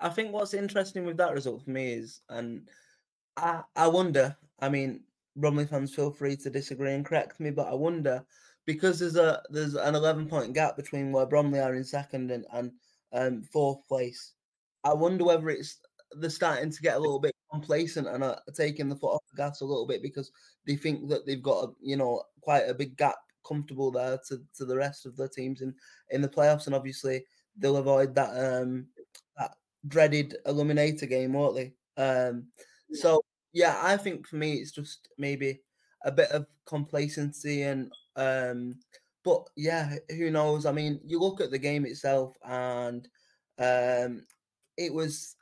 [0.00, 2.68] I think what's interesting with that result for me is, and
[3.36, 4.36] I, I wonder.
[4.60, 5.00] I mean,
[5.36, 8.24] Bromley fans, feel free to disagree and correct me, but I wonder
[8.64, 12.46] because there's a there's an 11 point gap between where Bromley are in second and
[12.52, 12.72] and
[13.12, 14.32] um, fourth place.
[14.84, 15.78] I wonder whether it's
[16.12, 19.36] they're starting to get a little bit complacent and are taking the foot off the
[19.36, 20.30] gas a little bit because
[20.66, 23.16] they think that they've got a, you know quite a big gap
[23.46, 25.74] comfortable there to, to the rest of the teams in
[26.10, 27.24] in the playoffs and obviously
[27.56, 28.86] they'll avoid that um
[29.38, 29.52] that
[29.88, 31.72] dreaded eliminator game won't they?
[31.96, 32.48] Um
[32.92, 35.60] so yeah i think for me it's just maybe
[36.04, 38.74] a bit of complacency and um
[39.24, 40.66] but yeah who knows?
[40.66, 43.08] I mean you look at the game itself and
[43.58, 44.26] um
[44.76, 45.36] it was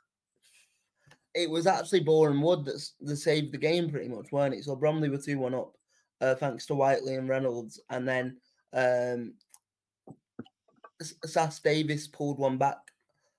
[1.35, 4.63] it was actually Boreham Wood that, that saved the game pretty much, weren't it?
[4.63, 5.75] So Bromley were 2 1 up,
[6.21, 7.79] uh, thanks to Whitely and Reynolds.
[7.89, 8.37] And then
[8.73, 9.33] um,
[11.01, 12.77] Sass Davis pulled one back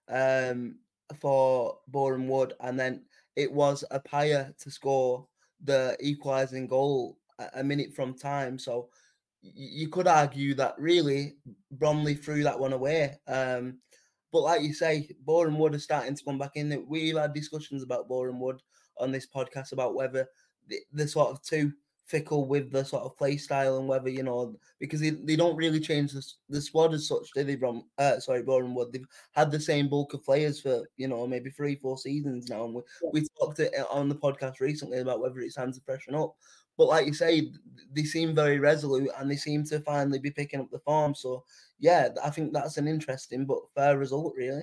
[0.08, 0.76] um,
[1.18, 2.52] for Boreham Wood.
[2.60, 3.02] And then
[3.34, 5.26] it was Appiah to score
[5.64, 8.58] the equalising goal a, a minute from time.
[8.58, 8.90] So
[9.40, 11.36] you could argue that really
[11.70, 13.16] Bromley threw that one away.
[13.26, 13.78] Um,
[14.32, 16.84] but like you say, Boreham Wood is starting to come back in.
[16.88, 18.60] We've had discussions about Boreham Wood
[18.98, 20.26] on this podcast about whether
[20.68, 21.72] the, the sort of too
[22.06, 25.56] fickle with the sort of play style and whether you know because they, they don't
[25.56, 27.56] really change the, the squad as such, do they?
[27.56, 28.92] From uh, sorry, Boreham Wood.
[28.92, 32.64] They've had the same bulk of players for you know maybe three, four seasons now.
[32.64, 36.14] And we, we talked it on the podcast recently about whether it's time to freshen
[36.14, 36.36] up.
[36.76, 37.52] But like you say,
[37.94, 41.14] they seem very resolute and they seem to finally be picking up the form.
[41.14, 41.44] So
[41.78, 44.62] yeah, I think that's an interesting but fair result, really.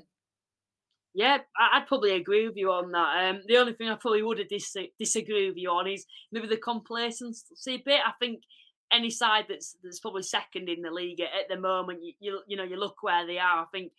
[1.15, 3.29] Yeah, I'd probably agree with you on that.
[3.29, 6.57] Um, the only thing I probably would dis- disagree with you on is maybe the
[6.57, 8.01] complacency bit.
[8.03, 8.41] I think
[8.91, 12.57] any side that's that's probably second in the league at, the moment, you, you, you
[12.57, 13.61] know you look where they are.
[13.61, 13.91] I think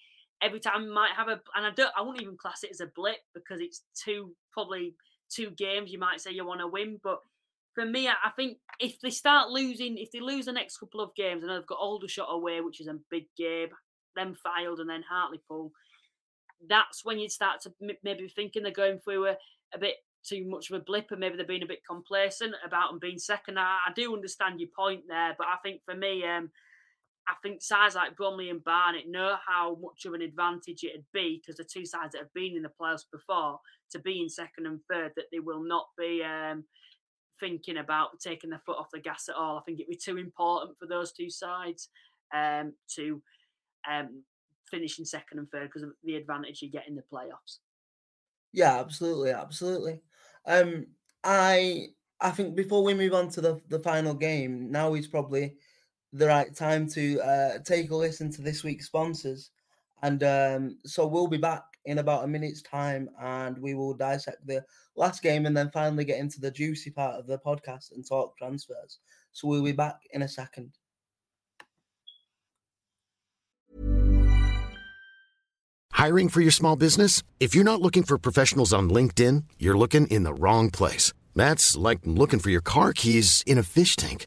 [0.43, 2.87] every time might have a, and I don't, I wouldn't even class it as a
[2.87, 4.95] blip because it's two probably
[5.31, 5.93] two games.
[5.93, 7.21] You might say you want to win, but
[7.75, 11.15] for me, I think if they start losing, if they lose the next couple of
[11.15, 13.69] games, and they've got Aldershot away, which is a big game,
[14.17, 15.73] then Fylde and then Hartlepool,
[16.69, 19.37] that's when you'd start to maybe thinking they're going through a,
[19.75, 22.91] a bit too much of a blip and maybe they're being a bit complacent about
[22.91, 23.59] them being second.
[23.59, 26.51] I, I do understand your point there, but I think for me, um,
[27.29, 31.41] I think sides like Bromley and Barnet know how much of an advantage it'd be
[31.41, 33.61] because the two sides that have been in the playoffs before
[33.91, 36.65] to be in second and third that they will not be um,
[37.41, 39.59] thinking about taking their foot off the gas at all.
[39.59, 41.89] I think it'd be too important for those two sides
[42.33, 43.23] um, to
[43.91, 44.23] um,
[44.71, 47.59] finish in second and third because of the advantage you get in the playoffs.
[48.53, 50.01] Yeah, absolutely, absolutely.
[50.47, 50.87] Um,
[51.25, 51.89] I
[52.21, 55.57] I think before we move on to the, the final game, now is probably
[56.13, 59.51] the right time to uh, take a listen to this week's sponsors.
[60.03, 64.47] And um, so we'll be back in about a minute's time and we will dissect
[64.47, 64.65] the
[64.97, 68.37] last game and then finally get into the juicy part of the podcast and talk
[68.37, 68.99] transfers.
[69.33, 70.73] So we'll be back in a second.
[75.93, 77.23] Hiring for your small business?
[77.41, 81.13] If you're not looking for professionals on LinkedIn, you're looking in the wrong place.
[81.35, 84.27] That's like looking for your car keys in a fish tank.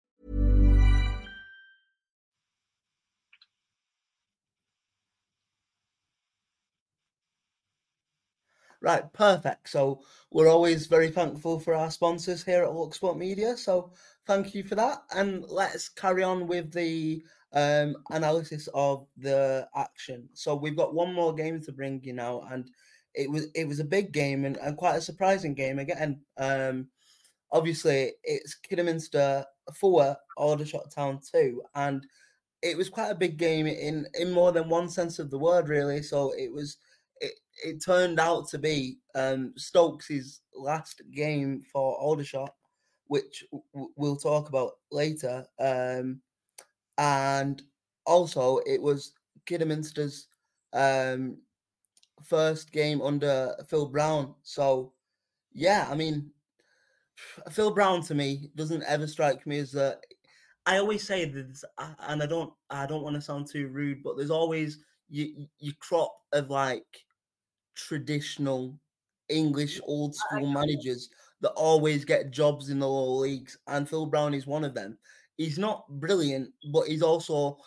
[8.81, 9.69] Right, perfect.
[9.69, 13.55] So we're always very thankful for our sponsors here at Looksport Media.
[13.55, 13.91] So
[14.25, 15.03] thank you for that.
[15.15, 20.29] And let's carry on with the um, analysis of the action.
[20.33, 22.71] So we've got one more game to bring you now, and
[23.13, 26.21] it was it was a big game and, and quite a surprising game again.
[26.37, 26.87] Um,
[27.51, 32.07] obviously, it's Kidderminster four, Aldershot Town two, and
[32.63, 35.69] it was quite a big game in in more than one sense of the word,
[35.69, 36.01] really.
[36.01, 36.77] So it was
[37.63, 42.53] it, turned out to be um, Stokes' last game for Aldershot,
[43.07, 43.43] which
[43.73, 45.45] w- we'll talk about later.
[45.59, 46.21] Um,
[46.97, 47.61] and
[48.05, 49.13] also, it was
[49.45, 50.27] Kidderminster's
[50.73, 51.37] um,
[52.23, 54.35] first game under Phil Brown.
[54.43, 54.93] So,
[55.53, 56.31] yeah, I mean,
[57.51, 59.97] Phil Brown to me doesn't ever strike me as a.
[60.65, 64.15] I always say this, and I don't, I don't want to sound too rude, but
[64.15, 66.85] there's always you, you crop of like
[67.75, 68.77] traditional
[69.29, 71.09] English old school managers
[71.41, 74.97] that always get jobs in the lower leagues, and Phil Brown is one of them.
[75.37, 77.57] He's not brilliant, but he's also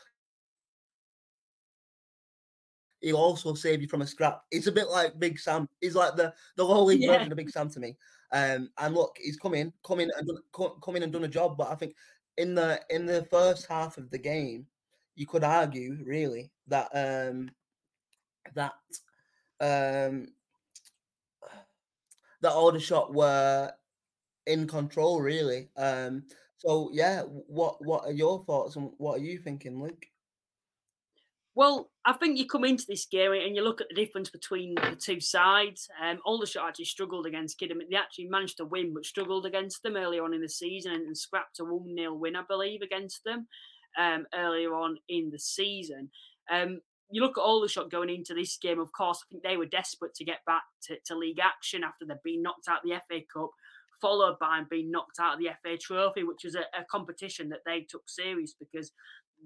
[3.00, 4.42] he'll also save you from a scrap.
[4.50, 5.68] It's a bit like Big Sam.
[5.80, 7.18] He's like the the lower league yeah.
[7.18, 7.96] version of Big Sam to me.
[8.32, 11.28] Um, and look, he's come in, come in and done, come in and done a
[11.28, 11.56] job.
[11.56, 11.94] But I think
[12.36, 14.66] in the in the first half of the game,
[15.14, 17.50] you could argue really that um
[18.54, 18.72] that
[19.60, 20.28] um,
[22.42, 23.72] that Aldershot were
[24.46, 25.68] in control, really.
[25.76, 26.24] Um,
[26.58, 30.06] so yeah, what what are your thoughts and what are you thinking, Luke?
[31.56, 34.74] Well, I think you come into this game and you look at the difference between
[34.74, 35.88] the two sides.
[36.02, 37.78] Um, Aldershot actually struggled against Kidham.
[37.88, 41.06] They actually managed to win, but struggled against them early on in the season and,
[41.06, 43.46] and scrapped a 1 0 win, I believe, against them
[43.96, 46.10] um, earlier on in the season.
[46.50, 46.80] Um,
[47.14, 50.14] you look at Aldershot going into this game, of course, I think they were desperate
[50.16, 53.50] to get back to, to league action after they'd been knocked out the FA Cup,
[54.02, 57.60] followed by being knocked out of the FA Trophy, which was a, a competition that
[57.64, 58.90] they took serious because,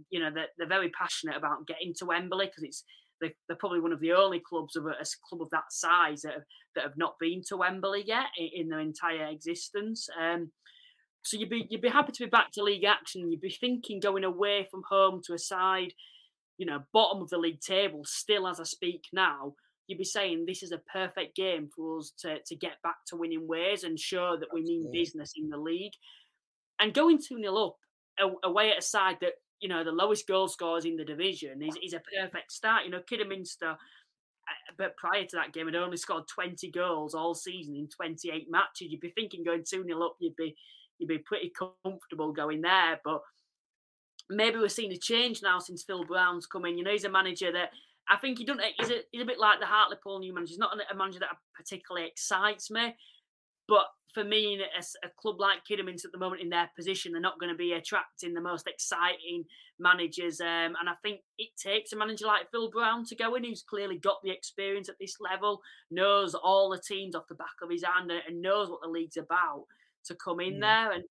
[0.09, 2.85] you know, they're, they're very passionate about getting to Wembley because it's
[3.21, 6.23] they're, they're, probably one of the only clubs of a, a, club of that size
[6.23, 10.09] that have, that have not been to Wembley yet in, in their entire existence.
[10.19, 10.53] Um,
[11.21, 13.31] so you'd be you'd be happy to be back to league action.
[13.31, 15.93] You'd be thinking going away from home to a side
[16.59, 19.55] you know, bottom of the league table still as I speak now,
[19.87, 23.17] you'd be saying this is a perfect game for us to, to get back to
[23.17, 25.95] winning ways and show that we mean business in the league.
[26.81, 27.77] And going 2 0 up
[28.45, 31.77] away at a side that, you know, the lowest goal scores in the division is,
[31.83, 32.85] is a perfect start.
[32.85, 37.35] You know, Kidderminster, uh, but prior to that game, had only scored 20 goals all
[37.35, 38.89] season in 28 matches.
[38.91, 40.55] You'd be thinking going 2 0 up, you'd be
[40.99, 41.53] you'd be pretty
[41.85, 43.01] comfortable going there.
[43.05, 43.23] But
[44.31, 46.79] maybe we're seeing a change now since Phil Brown's come in.
[46.79, 47.71] You know, he's a manager that
[48.09, 48.61] I think he don't.
[48.79, 50.51] He's a, he's a bit like the Hartlepool new manager.
[50.51, 52.95] He's not a manager that particularly excites me.
[53.69, 57.21] But for me, a, a club like Kidderminster at the moment in their position, they're
[57.21, 59.45] not going to be attracting the most exciting
[59.79, 60.41] managers.
[60.41, 63.63] Um, and I think it takes a manager like Phil Brown to go in, who's
[63.63, 65.61] clearly got the experience at this level,
[65.91, 69.19] knows all the teams off the back of his hand, and knows what the league's
[69.19, 69.67] about
[70.07, 70.61] to come in mm.
[70.61, 70.93] there.
[70.93, 71.05] And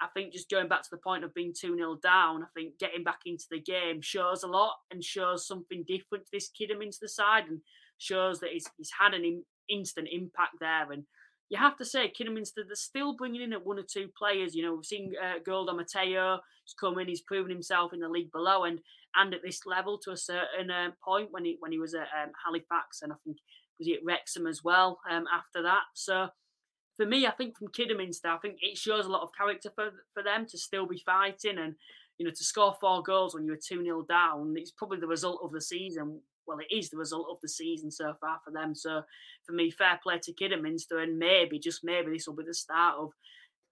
[0.00, 2.78] I think just going back to the point of being 2 0 down, I think
[2.78, 7.08] getting back into the game shows a lot and shows something different to this Kidderminster
[7.08, 7.60] side and
[7.98, 10.92] shows that he's, he's had an in, instant impact there.
[10.92, 11.04] And
[11.50, 14.54] you have to say, Kidderminster, they're still bringing in at one or two players.
[14.54, 18.08] You know, we've seen uh, Goldo Mateo, he's come in, he's proven himself in the
[18.08, 18.80] league below and
[19.16, 22.08] and at this level to a certain uh, point when he when he was at
[22.22, 23.38] um, Halifax and I think
[23.78, 25.82] was he at Wrexham as well um, after that.
[25.94, 26.28] So
[26.98, 29.90] for me, I think from Kidderminster, I think it shows a lot of character for
[30.12, 31.74] for them to still be fighting and
[32.18, 34.54] you know to score four goals when you were two 0 down.
[34.56, 36.20] It's probably the result of the season.
[36.46, 38.74] Well, it is the result of the season so far for them.
[38.74, 39.02] So
[39.46, 42.96] for me, fair play to Kidderminster, and maybe just maybe this will be the start
[42.98, 43.12] of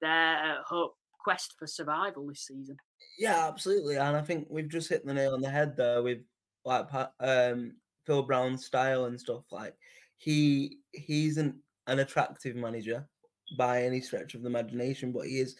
[0.01, 2.77] their uh, hope quest for survival this season.
[3.19, 6.19] Yeah, absolutely, and I think we've just hit the nail on the head there with
[6.65, 6.87] like
[7.19, 7.73] um,
[8.07, 9.43] Phil Brown's style and stuff.
[9.51, 9.75] Like
[10.17, 11.59] he he's an
[11.89, 13.09] an attractive manager
[13.57, 15.57] by any stretch of the imagination, but he is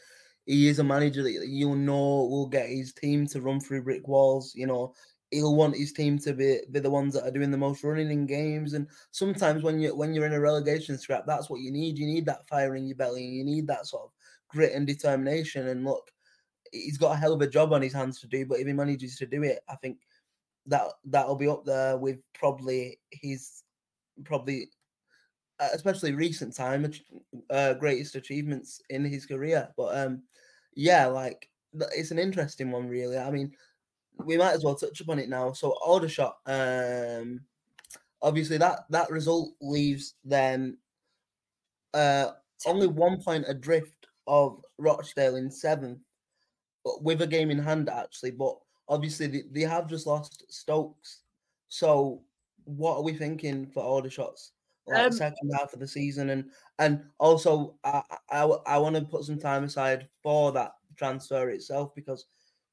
[0.47, 4.07] he is a manager that you'll know will get his team to run through brick
[4.07, 4.53] walls.
[4.55, 4.95] You know,
[5.31, 8.11] he'll want his team to be be the ones that are doing the most running
[8.11, 8.75] in games.
[8.75, 11.99] And sometimes when you when you're in a relegation scrap, that's what you need.
[11.99, 13.27] You need that fire in your belly.
[13.27, 14.11] And you need that sort of
[14.49, 15.69] grit and determination.
[15.69, 16.11] And look,
[16.73, 18.47] he's got a hell of a job on his hands to do.
[18.47, 19.99] But if he manages to do it, I think
[20.67, 23.63] that that'll be up there with probably his
[24.25, 24.69] probably
[25.61, 26.91] especially recent time,
[27.51, 29.69] uh, greatest achievements in his career.
[29.77, 30.23] But um,
[30.75, 31.49] yeah, like
[31.95, 33.19] it's an interesting one, really.
[33.19, 33.53] I mean,
[34.25, 35.53] we might as well touch upon it now.
[35.53, 37.41] So Aldershot, um,
[38.23, 40.79] obviously that that result leaves them
[41.95, 42.31] uh,
[42.67, 46.01] only one point adrift of Rochdale in seventh,
[46.85, 48.33] but with a game in hand actually.
[48.33, 48.57] But
[48.89, 51.23] obviously they, they have just lost Stokes.
[51.69, 52.23] So
[52.65, 54.53] what are we thinking for Aldershot's
[54.87, 59.03] like um, second half of the season, and and also I I, I want to
[59.03, 62.27] put some time aside for that transfer itself because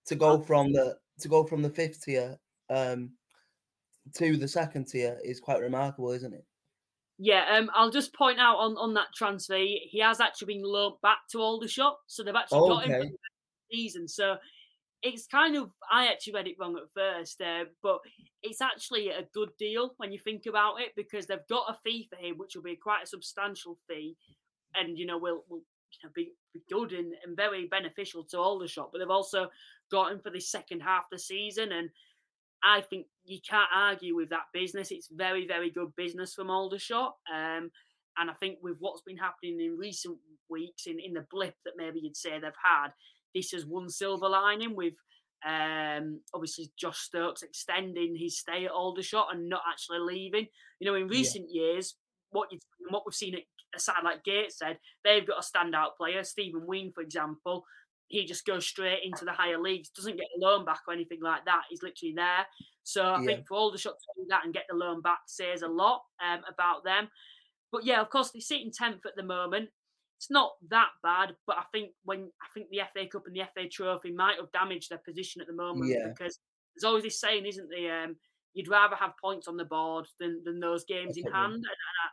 [0.06, 2.38] to go from the to go from the fifth tier
[2.70, 3.12] um
[4.16, 6.46] to the second tier is quite remarkable, isn't it?
[7.20, 10.96] Yeah, um, I'll just point out on, on that transfer, he has actually been loaned
[11.02, 12.94] back to Aldershot, so they've actually oh, got okay.
[12.94, 14.08] him for the season.
[14.08, 14.36] So
[15.04, 18.00] it's kind of I actually read it wrong at first, uh, but
[18.42, 22.08] it's actually a good deal when you think about it because they've got a fee
[22.10, 24.16] for him, which will be quite a substantial fee,
[24.76, 28.40] and you know will will you know, be, be good and, and very beneficial to
[28.40, 28.90] Aldershot.
[28.92, 29.50] But they've also
[29.92, 31.90] got him for the second half of the season, and
[32.64, 34.90] I think you can't argue with that business.
[34.90, 37.16] It's very very good business from Aldershot.
[37.32, 37.72] Um,
[38.18, 40.18] and I think with what's been happening in recent
[40.50, 42.90] weeks, in, in the blip that maybe you'd say they've had,
[43.34, 44.96] this has one silver lining with
[45.46, 50.48] um, obviously Josh Stokes extending his stay at Aldershot and not actually leaving.
[50.80, 51.64] You know, in recent yeah.
[51.64, 51.96] years,
[52.32, 52.60] what you
[52.90, 53.42] what we've seen at
[53.76, 57.66] a side like Gateshead, they've got a standout player, Stephen Wearne, for example.
[58.08, 61.20] He just goes straight into the higher leagues, doesn't get a loan back or anything
[61.22, 61.64] like that.
[61.70, 62.46] He's literally there.
[62.84, 63.26] So I yeah.
[63.26, 66.42] think for Aldershot to do that and get the loan back says a lot um,
[66.48, 67.10] about them.
[67.72, 69.70] But yeah, of course, they're sitting 10th at the moment
[70.18, 73.44] it's not that bad, but I think when I think the FA Cup and the
[73.54, 76.08] FA Trophy might have damaged their position at the moment yeah.
[76.08, 76.40] because
[76.76, 78.04] there's always this saying, isn't there?
[78.04, 78.16] Um,
[78.54, 81.54] you'd rather have points on the board than, than those games in hand.
[81.54, 81.66] And, and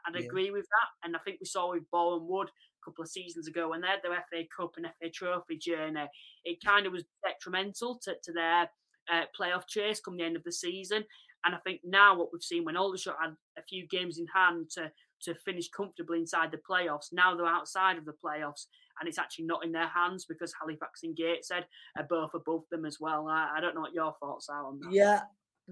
[0.07, 0.27] I, would yeah.
[0.27, 1.07] agree with that.
[1.07, 3.89] And I think we saw with Boreham Wood a couple of seasons ago when they
[3.89, 6.07] had their FA Cup and FA Trophy journey,
[6.45, 8.71] it kind of was detrimental to, to their
[9.13, 11.05] uh, playoff chase come the end of the season.
[11.45, 14.71] And I think now what we've seen when Aldershot had a few games in hand
[14.71, 14.91] to
[15.23, 17.13] to finish comfortably inside the playoffs.
[17.13, 18.67] Now they're outside of the playoffs,
[18.99, 21.67] and it's actually not in their hands because Halifax and Gateshead
[21.97, 23.29] are both above them as well.
[23.29, 24.93] I, I don't know what your thoughts are on that.
[24.93, 25.21] Yeah,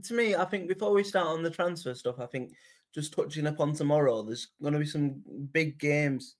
[0.02, 2.52] to me, I think before we start on the transfer stuff, I think
[2.94, 5.22] just touching upon tomorrow, there's going to be some
[5.52, 6.36] big games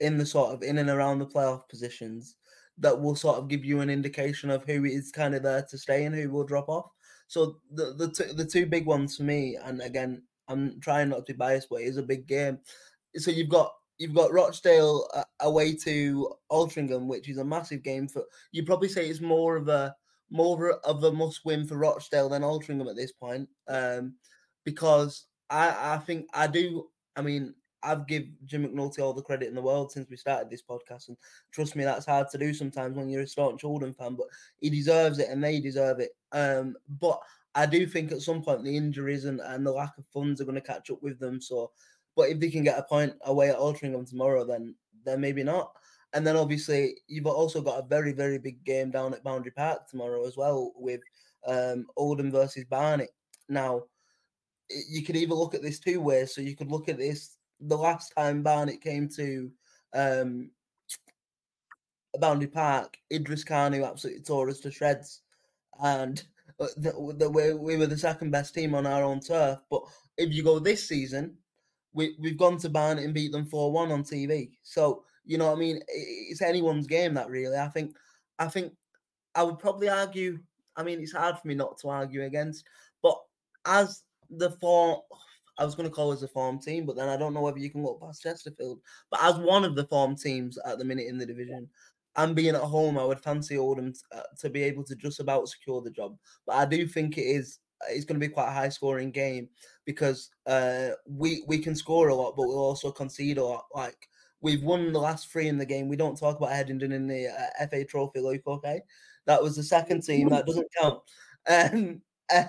[0.00, 2.36] in the sort of in and around the playoff positions
[2.78, 5.76] that will sort of give you an indication of who is kind of there to
[5.76, 6.90] stay and who will drop off.
[7.28, 11.32] So the the the two big ones for me, and again, I'm trying not to
[11.32, 12.58] be biased, but it is a big game.
[13.16, 18.08] So you've got you've got Rochdale uh, away to Altrincham, which is a massive game
[18.08, 18.24] for.
[18.50, 19.94] You probably say it's more of a
[20.30, 24.14] more of a must win for Rochdale than Altrincham at this point, um,
[24.64, 26.88] because I I think I do.
[27.16, 30.50] I mean, I've give Jim McNulty all the credit in the world since we started
[30.50, 31.16] this podcast, and
[31.52, 34.14] trust me, that's hard to do sometimes when you're a staunch Oldham fan.
[34.14, 34.28] But
[34.60, 36.10] he deserves it, and they deserve it.
[36.32, 37.20] Um, but
[37.54, 40.44] I do think at some point the injuries and, and the lack of funds are
[40.44, 41.40] going to catch up with them.
[41.40, 41.72] So,
[42.16, 44.74] but if they can get a point away at Altrincham tomorrow, then
[45.04, 45.72] then maybe not.
[46.12, 49.88] And then obviously you've also got a very very big game down at Boundary Park
[49.88, 51.00] tomorrow as well with
[51.46, 53.10] um, Oldham versus Barnet.
[53.48, 53.84] Now,
[54.88, 56.34] you could either look at this two ways.
[56.34, 59.50] So you could look at this the last time Barnet came to
[59.94, 60.50] um,
[62.18, 65.22] Boundary Park, Idris Kanu absolutely tore us to shreds,
[65.82, 66.22] and
[66.60, 69.58] uh, the, we, we were the second best team on our own turf.
[69.70, 69.82] But
[70.18, 71.36] if you go this season,
[71.92, 74.50] we we've gone to Barnet and beat them four one on TV.
[74.62, 75.80] So you know what I mean.
[75.88, 77.56] It's anyone's game that really.
[77.56, 77.96] I think
[78.38, 78.72] I think
[79.34, 80.38] I would probably argue.
[80.76, 82.64] I mean, it's hard for me not to argue against,
[83.02, 83.16] but
[83.66, 85.02] as the four,
[85.58, 87.58] I was going to call us a form team, but then I don't know whether
[87.58, 88.80] you can look past Chesterfield.
[89.10, 91.68] But as one of the form teams at the minute in the division,
[92.16, 95.20] and being at home, I would fancy Oldham t- uh, to be able to just
[95.20, 96.16] about secure the job.
[96.46, 97.58] But I do think it is
[97.88, 99.48] it's going to be quite a high scoring game
[99.86, 103.64] because uh, we we can score a lot, but we'll also concede a lot.
[103.74, 104.08] Like
[104.40, 105.88] we've won the last three in the game.
[105.88, 108.42] We don't talk about Headington in the uh, FA Trophy, Luke.
[108.46, 108.80] Okay,
[109.26, 111.00] that was the second team that doesn't count.
[111.48, 112.02] Um,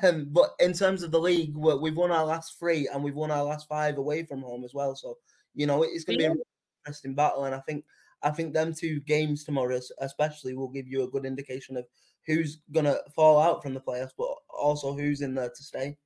[0.04, 3.32] um, but in terms of the league, we've won our last three and we've won
[3.32, 4.96] our last five away from home as well.
[4.96, 5.18] So
[5.56, 6.42] you know it's going to be an
[6.86, 7.86] interesting battle, and I think
[8.24, 11.86] I think them two games tomorrow, especially, will give you a good indication of
[12.28, 15.98] who's going to fall out from the playoffs, but also who's in there to stay.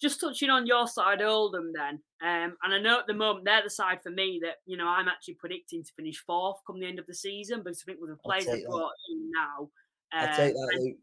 [0.00, 3.64] Just touching on your side, Oldham, then, um, and I know at the moment they're
[3.64, 6.86] the side for me that you know I'm actually predicting to finish fourth come the
[6.86, 9.70] end of the season, but I think with the players they've got in now,
[10.12, 10.94] um, take that,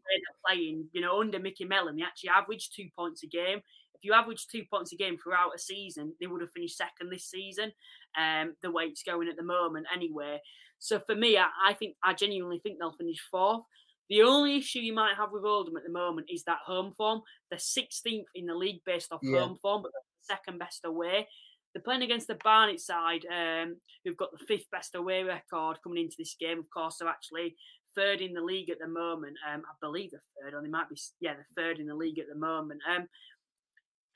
[0.46, 3.60] playing, you know, under Micky Mellon, they actually average two points a game.
[3.96, 7.10] If you average two points a game throughout a season, they would have finished second
[7.10, 7.72] this season.
[8.18, 10.40] Um, the way it's going at the moment, anyway.
[10.78, 13.62] So for me, I, I think I genuinely think they'll finish fourth.
[14.08, 17.22] The only issue you might have with Oldham at the moment is that home form.
[17.50, 19.40] They're 16th in the league based off yeah.
[19.40, 21.26] home form, but they're second best away.
[21.74, 26.04] They're playing against the Barnet side, um, who've got the fifth best away record coming
[26.04, 26.58] into this game.
[26.58, 27.56] Of course, they're actually
[27.96, 29.36] third in the league at the moment.
[29.52, 32.18] Um, I believe they're third, or they might be, yeah, they're third in the league
[32.18, 32.80] at the moment.
[32.88, 33.08] Um,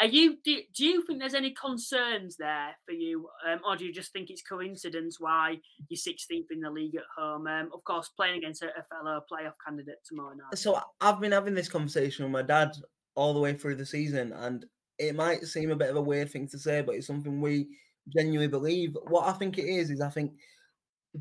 [0.01, 3.85] are you do, do you think there's any concerns there for you, um, or do
[3.85, 5.57] you just think it's coincidence why
[5.89, 7.47] you're 16th in the league at home?
[7.47, 10.57] Um, of course, playing against a, a fellow playoff candidate tomorrow night.
[10.57, 12.73] So I've been having this conversation with my dad
[13.15, 14.65] all the way through the season, and
[14.99, 17.69] it might seem a bit of a weird thing to say, but it's something we
[18.17, 18.97] genuinely believe.
[19.09, 20.33] What I think it is is I think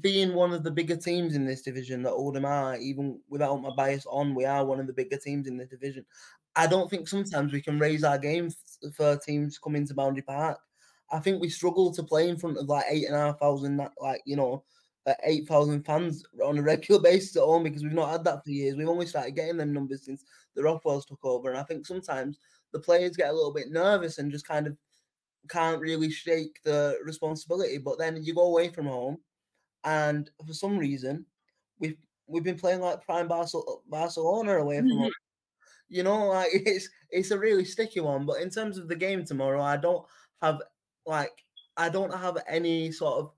[0.02, 3.72] being one of the bigger teams in this division that Oldham are, even without my
[3.72, 6.06] bias on, we are one of the bigger teams in the division.
[6.56, 8.50] I don't think sometimes we can raise our game
[8.96, 10.60] for teams coming to Boundary Park.
[11.12, 13.82] I think we struggle to play in front of like eight and a half thousand,
[14.00, 14.64] like you know,
[15.08, 18.44] uh, eight thousand fans on a regular basis at home because we've not had that
[18.44, 18.76] for years.
[18.76, 20.24] We've only started getting them numbers since
[20.56, 22.38] the Rothwells took over, and I think sometimes
[22.72, 24.78] the players get a little bit nervous and just kind of
[25.50, 27.78] can't really shake the responsibility.
[27.80, 29.18] But then you go away from home
[29.84, 31.26] and for some reason
[31.80, 35.10] we've we've been playing like prime Barcelona away from mm-hmm.
[35.90, 38.26] You know, like it's it's a really sticky one.
[38.26, 40.06] But in terms of the game tomorrow, I don't
[40.42, 40.62] have
[41.06, 41.34] like
[41.78, 43.32] I don't have any sort of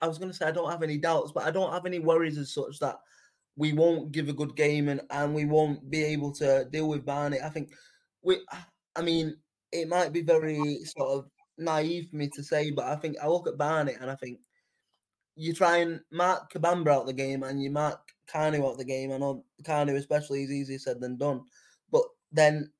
[0.00, 2.38] I was gonna say I don't have any doubts, but I don't have any worries
[2.38, 2.96] as such that
[3.56, 7.04] we won't give a good game and, and we won't be able to deal with
[7.04, 7.40] Barnet.
[7.44, 7.72] I think
[8.22, 8.38] we
[8.96, 9.36] I mean,
[9.72, 13.26] it might be very sort of naive for me to say, but I think I
[13.26, 14.38] look at Barnet and I think
[15.34, 18.00] you try and mark Kabamba out the game and you mark
[18.32, 19.12] Kanu out the game.
[19.12, 21.42] I know Kanu especially is easier said than done,
[21.90, 22.02] but
[22.32, 22.70] then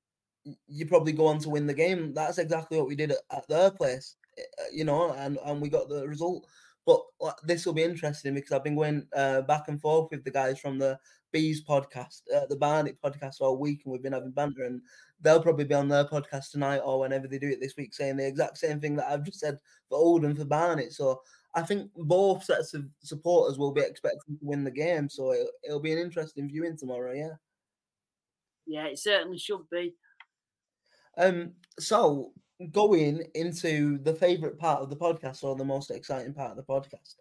[0.67, 2.15] you probably go on to win the game.
[2.15, 5.61] That's exactly what we did at, at their place, eh, eh, you know, and, and
[5.61, 6.47] we got the result.
[6.87, 7.03] But
[7.45, 10.59] this will be interesting because I've been going uh, back and forth with the guys
[10.59, 10.99] from the
[11.33, 14.65] Bees podcast, uh, the Barnet podcast all week, and we've been having banter.
[14.65, 14.81] And
[15.21, 18.17] they'll probably be on their podcast tonight or whenever they do it this week, saying
[18.17, 19.59] the exact same thing that I've just said
[19.91, 20.95] for Oldham for Barnet.
[20.95, 21.21] So
[21.59, 25.51] I think both sets of supporters will be expecting to win the game, so it'll,
[25.65, 27.13] it'll be an interesting viewing tomorrow.
[27.13, 27.35] Yeah.
[28.65, 29.97] Yeah, it certainly should be.
[31.17, 31.55] Um.
[31.81, 32.33] So
[32.71, 36.63] going into the favorite part of the podcast or the most exciting part of the
[36.63, 37.17] podcast,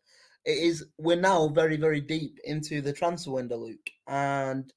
[0.46, 4.72] it is we're now very very deep into the transfer window, Luke, and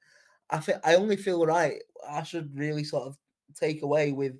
[0.48, 1.82] I think I only feel right.
[2.08, 3.18] I should really sort of
[3.54, 4.36] take away with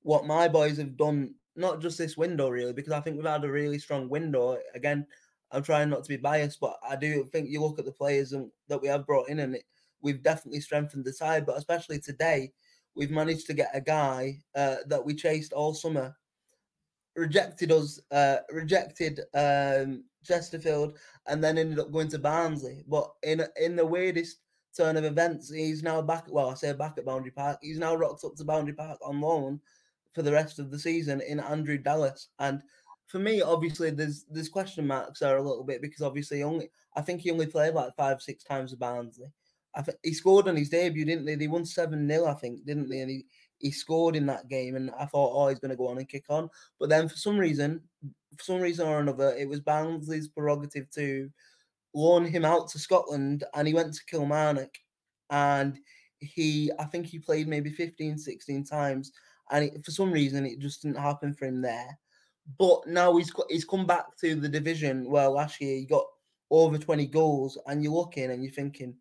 [0.00, 3.44] what my boys have done not just this window really, because I think we've had
[3.44, 4.58] a really strong window.
[4.74, 5.06] Again,
[5.50, 8.32] I'm trying not to be biased, but I do think you look at the players
[8.32, 9.64] and, that we have brought in, and it,
[10.00, 11.44] we've definitely strengthened the side.
[11.44, 12.52] But especially today,
[12.94, 16.16] we've managed to get a guy uh, that we chased all summer,
[17.16, 20.96] rejected us, uh, rejected um, Chesterfield,
[21.26, 22.82] and then ended up going to Barnsley.
[22.88, 24.38] But in in the weirdest
[24.74, 26.24] turn of events, he's now back.
[26.30, 27.58] Well, I say back at Boundary Park.
[27.60, 29.60] He's now rocked up to Boundary Park on loan
[30.14, 32.28] for the rest of the season in Andrew Dallas.
[32.38, 32.62] And
[33.06, 37.00] for me, obviously, there's there's question marks there a little bit because obviously only I
[37.02, 39.28] think he only played like five six times with Barnsley.
[39.74, 41.34] I he scored on his debut, didn't they?
[41.34, 43.00] They won seven 0 I think, didn't they?
[43.00, 43.26] And he,
[43.58, 46.08] he scored in that game, and I thought, oh, he's going to go on and
[46.08, 46.50] kick on.
[46.78, 47.80] But then for some reason,
[48.36, 51.30] for some reason or another, it was Barnsley's prerogative to
[51.94, 54.74] loan him out to Scotland and he went to Kilmarnock
[55.30, 55.78] and
[56.20, 59.12] he I think he played maybe 15 16 times
[59.50, 61.98] and it, for some reason it just didn't happen for him there.
[62.58, 66.04] But now he's he's come back to the division where last year he got
[66.50, 68.94] over 20 goals and you're looking and you're thinking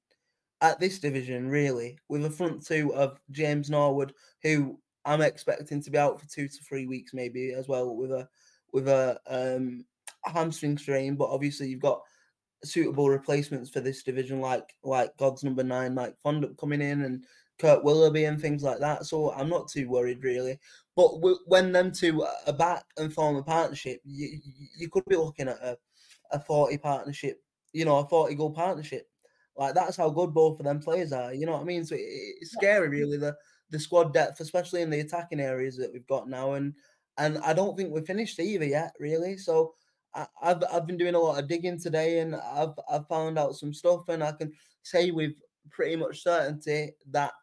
[0.62, 1.98] at this division really?
[2.08, 4.14] With a front two of James Norwood
[4.44, 8.12] who I'm expecting to be out for 2 to 3 weeks maybe as well with
[8.12, 8.28] a
[8.74, 9.86] with a um
[10.26, 11.16] hamstring strain.
[11.16, 12.02] But obviously you've got
[12.64, 17.26] suitable replacements for this division, like like God's number nine, Mike Fondop coming in, and
[17.62, 19.05] Kurt Willoughby and things like that.
[19.05, 20.59] So I'm not too worried really.
[20.95, 21.12] But
[21.45, 24.39] when them two are back and form a partnership, you
[24.78, 25.78] you could be looking at a,
[26.32, 27.41] a 40 partnership,
[27.72, 29.07] you know, a 40 goal partnership.
[29.55, 31.34] Like that's how good both of them players are.
[31.34, 31.86] You know what I mean?
[31.86, 33.36] So it, it's scary, really, the
[33.70, 36.53] the squad depth, especially in the attacking areas that we've got now.
[36.53, 36.74] And
[37.18, 39.38] and I don't think we're finished either yet, really.
[39.38, 39.76] So
[40.14, 43.55] I, have I've been doing a lot of digging today, and I've I've found out
[43.55, 44.51] some stuff, and I can
[44.84, 45.34] say with
[45.72, 47.34] pretty much certainty that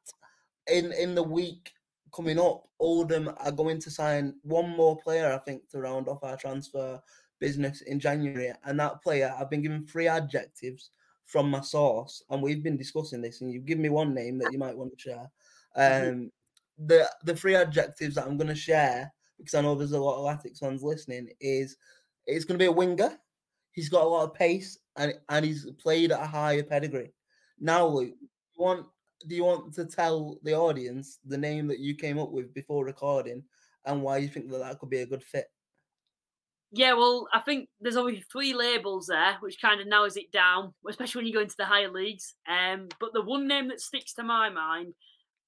[0.66, 1.72] in in the week
[2.14, 6.24] coming up, Oldham are going to sign one more player, I think, to round off
[6.24, 7.00] our transfer
[7.38, 10.90] business in January, and that player I've been given three adjectives
[11.24, 14.52] from my source, and we've been discussing this, and you've given me one name that
[14.52, 15.30] you might want to share.
[15.76, 16.08] Mm-hmm.
[16.08, 16.32] Um,
[16.86, 20.18] the the three adjectives that I'm going to share because I know there's a lot
[20.18, 21.76] of Latics fans listening is
[22.26, 23.18] it's going to be a winger.
[23.72, 27.12] He's got a lot of pace and and he's played at a higher pedigree.
[27.60, 28.86] Now, Luke, you want
[29.26, 32.84] do you want to tell the audience the name that you came up with before
[32.84, 33.42] recording
[33.84, 35.46] and why you think that that could be a good fit?
[36.70, 40.74] Yeah, well, I think there's only three labels there, which kind of narrows it down,
[40.88, 42.34] especially when you go into the higher leagues.
[42.46, 44.92] Um, but the one name that sticks to my mind,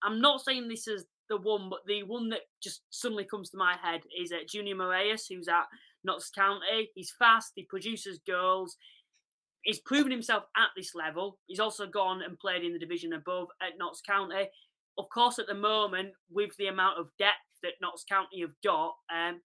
[0.02, 3.58] I'm not saying this is the one, but the one that just suddenly comes to
[3.58, 5.66] my head is uh, Junior Morias, who's at
[6.04, 6.90] Notts County.
[6.94, 7.52] He's fast.
[7.54, 8.76] He produces goals.
[9.62, 11.38] He's proven himself at this level.
[11.46, 14.48] He's also gone and played in the division above at Notts County.
[14.98, 18.94] Of course, at the moment, with the amount of depth that Notts County have got,
[19.14, 19.40] um,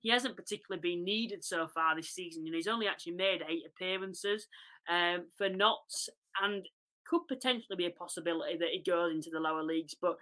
[0.00, 2.44] he hasn't particularly been needed so far this season.
[2.46, 4.46] And he's only actually made eight appearances
[4.88, 6.08] um, for Notts,
[6.42, 6.66] and
[7.06, 9.94] could potentially be a possibility that he goes into the lower leagues.
[10.00, 10.16] But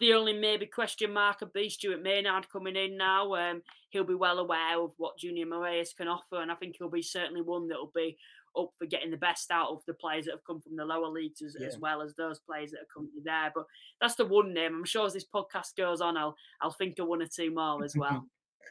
[0.00, 3.34] the only maybe question mark would be Stuart Maynard coming in now.
[3.34, 6.90] Um, he'll be well aware of what Junior Morias can offer, and I think he'll
[6.90, 8.18] be certainly one that will be
[8.58, 11.08] up for getting the best out of the players that have come from the lower
[11.08, 11.66] leagues as, yeah.
[11.66, 13.52] as well as those players that are currently there.
[13.54, 13.66] But
[14.00, 14.74] that's the one name.
[14.74, 17.84] I'm sure as this podcast goes on, I'll I'll think of one or two more
[17.84, 18.26] as well.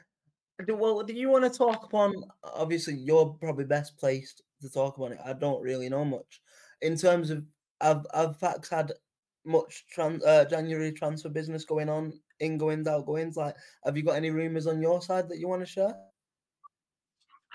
[0.68, 2.14] well, do you want to talk upon?
[2.44, 5.20] Obviously, you're probably best placed to talk about it.
[5.26, 6.42] I don't really know much
[6.82, 7.44] in terms of.
[7.82, 8.94] I've I've Fax had
[9.46, 13.38] much trans, uh, January transfer business going on, ingoings, outgoings?
[13.38, 13.56] Like,
[13.86, 15.94] have you got any rumours on your side that you want to share?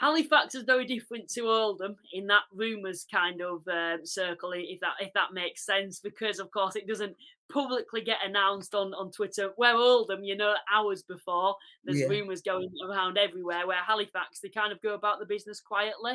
[0.01, 4.95] Halifax is very different to Oldham in that rumours kind of um, circle, if that
[4.99, 7.15] if that makes sense, because of course it doesn't
[7.53, 9.51] publicly get announced on, on Twitter.
[9.57, 12.07] Where Oldham, you know, hours before, there's yeah.
[12.07, 13.67] rumours going around everywhere.
[13.67, 16.13] Where Halifax, they kind of go about the business quietly,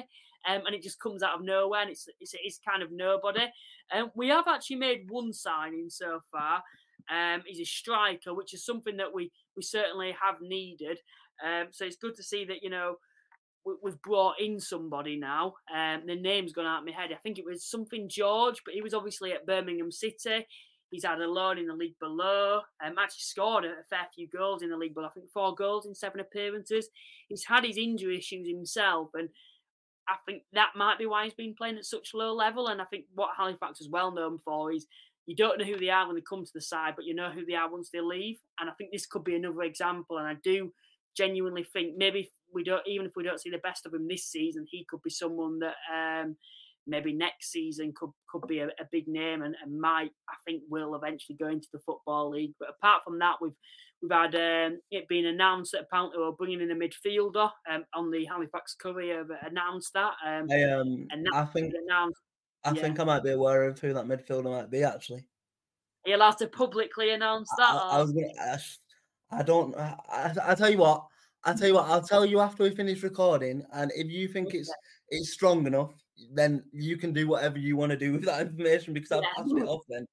[0.49, 3.45] um, and it just comes out of nowhere, and it's it's, it's kind of nobody.
[3.93, 6.63] Um, we have actually made one signing so far.
[7.11, 10.97] Um, he's a striker, which is something that we we certainly have needed.
[11.45, 12.95] Um, so it's good to see that you know
[13.81, 15.55] we've brought in somebody now.
[15.75, 17.11] Um, the name's gone out of my head.
[17.11, 20.45] I think it was something George, but he was obviously at Birmingham City.
[20.91, 22.61] He's had a loan in the league below.
[22.83, 25.07] Um, actually scored a, fair few goals in the league below.
[25.07, 26.89] I think four goals in seven appearances.
[27.27, 29.29] He's had his injury issues himself, and
[30.07, 32.67] I think that might be why he's been playing at such low level.
[32.67, 34.85] And I think what Halifax is well known for is
[35.25, 37.31] you don't know who they are when they come to the side, but you know
[37.31, 38.37] who they are once they leave.
[38.59, 40.19] And I think this could be another example.
[40.19, 40.71] And I do
[41.15, 44.25] genuinely think maybe we don't even if we don't see the best of him this
[44.25, 46.35] season, he could be someone that um,
[46.87, 50.63] maybe next season could could be a, a big name and, and, might I think
[50.69, 52.53] will eventually go into the football league.
[52.59, 53.55] But apart from that, we've
[54.01, 58.11] we've had um, it being announced that apparently we're bringing in a midfielder um, on
[58.11, 60.13] the Halifax Courier announced that.
[60.25, 62.19] Um, I, um, and I think announced.
[62.63, 62.81] I yeah.
[62.81, 65.25] think I might be aware of who that midfielder might be actually.
[66.05, 67.71] He'll have to publicly announce that.
[67.71, 68.27] I, I was gonna,
[69.35, 69.75] I, don't.
[69.75, 71.05] I, I tell you what.
[71.43, 71.85] I tell you what.
[71.87, 74.71] I'll tell you after we finish recording, and if you think it's
[75.09, 75.93] it's strong enough,
[76.33, 79.47] then you can do whatever you want to do with that information because I'll pass
[79.47, 80.07] it off then.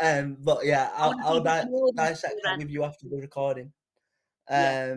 [0.00, 3.72] Um, but yeah, I'll, I'll di- dissect that with you after the recording.
[4.48, 4.94] Um, yeah.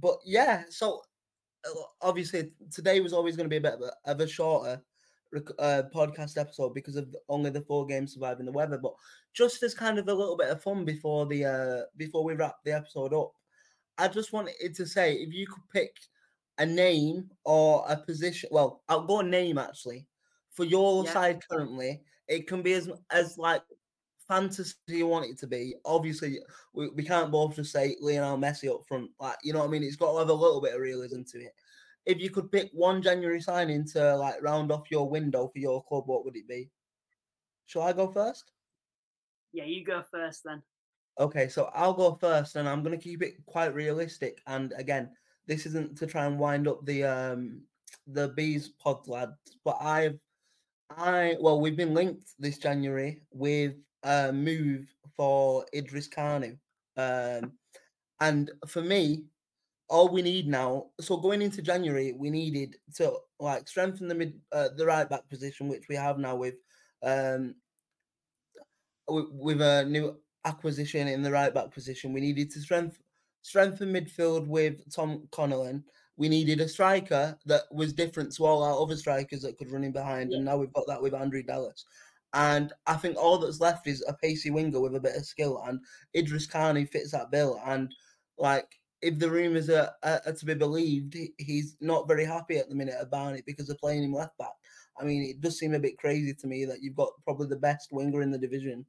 [0.00, 1.00] but yeah, so
[1.66, 1.70] uh,
[2.02, 4.82] obviously today was always going to be a bit of a, of a shorter
[5.58, 8.78] uh, podcast episode because of only the four games surviving the weather.
[8.78, 8.94] But
[9.32, 12.56] just as kind of a little bit of fun before the uh, before we wrap
[12.64, 13.32] the episode up,
[13.98, 15.96] I just wanted to say if you could pick
[16.58, 20.06] a name or a position, well, I'll go name actually
[20.50, 21.12] for your Yeah.
[21.12, 23.62] side currently, it can be as as like
[24.28, 25.74] fantasy you want it to be.
[25.84, 26.38] Obviously,
[26.72, 29.10] we, we can't both just say Lionel Messi up front.
[29.20, 29.82] Like, you know what I mean?
[29.82, 31.54] It's got to have a little bit of realism to it.
[32.06, 35.82] If you could pick one January signing to like round off your window for your
[35.84, 36.70] club, what would it be?
[37.66, 38.50] Shall I go first?
[39.52, 40.62] Yeah, you go first then.
[41.18, 44.42] Okay, so I'll go first, and I'm going to keep it quite realistic.
[44.46, 45.10] And again,
[45.46, 47.62] this isn't to try and wind up the um
[48.08, 50.18] the bees pod lads, but I've
[50.90, 54.86] I well, we've been linked this January with a move
[55.16, 56.58] for Idris Kanu,
[56.96, 57.52] um,
[58.20, 59.24] and for me,
[59.88, 60.86] all we need now.
[61.00, 65.28] So going into January, we needed to like strengthen the mid uh, the right back
[65.28, 66.54] position, which we have now with
[67.02, 67.54] um
[69.08, 72.12] with, with a new acquisition in the right back position.
[72.12, 72.98] We needed to strengthen
[73.42, 75.84] strengthen midfield with Tom Conlon.
[76.16, 79.84] We needed a striker that was different to all our other strikers that could run
[79.84, 81.84] in behind, and now we've got that with Andrew Dallas.
[82.32, 85.62] And I think all that's left is a pacey winger with a bit of skill,
[85.66, 85.80] and
[86.16, 87.60] Idris Kanu fits that bill.
[87.66, 87.92] And
[88.38, 92.68] like, if the rumours are, are, to be believed, he, he's not very happy at
[92.68, 94.54] the minute about it because they're playing him left back.
[94.98, 97.56] I mean, it does seem a bit crazy to me that you've got probably the
[97.56, 98.86] best winger in the division,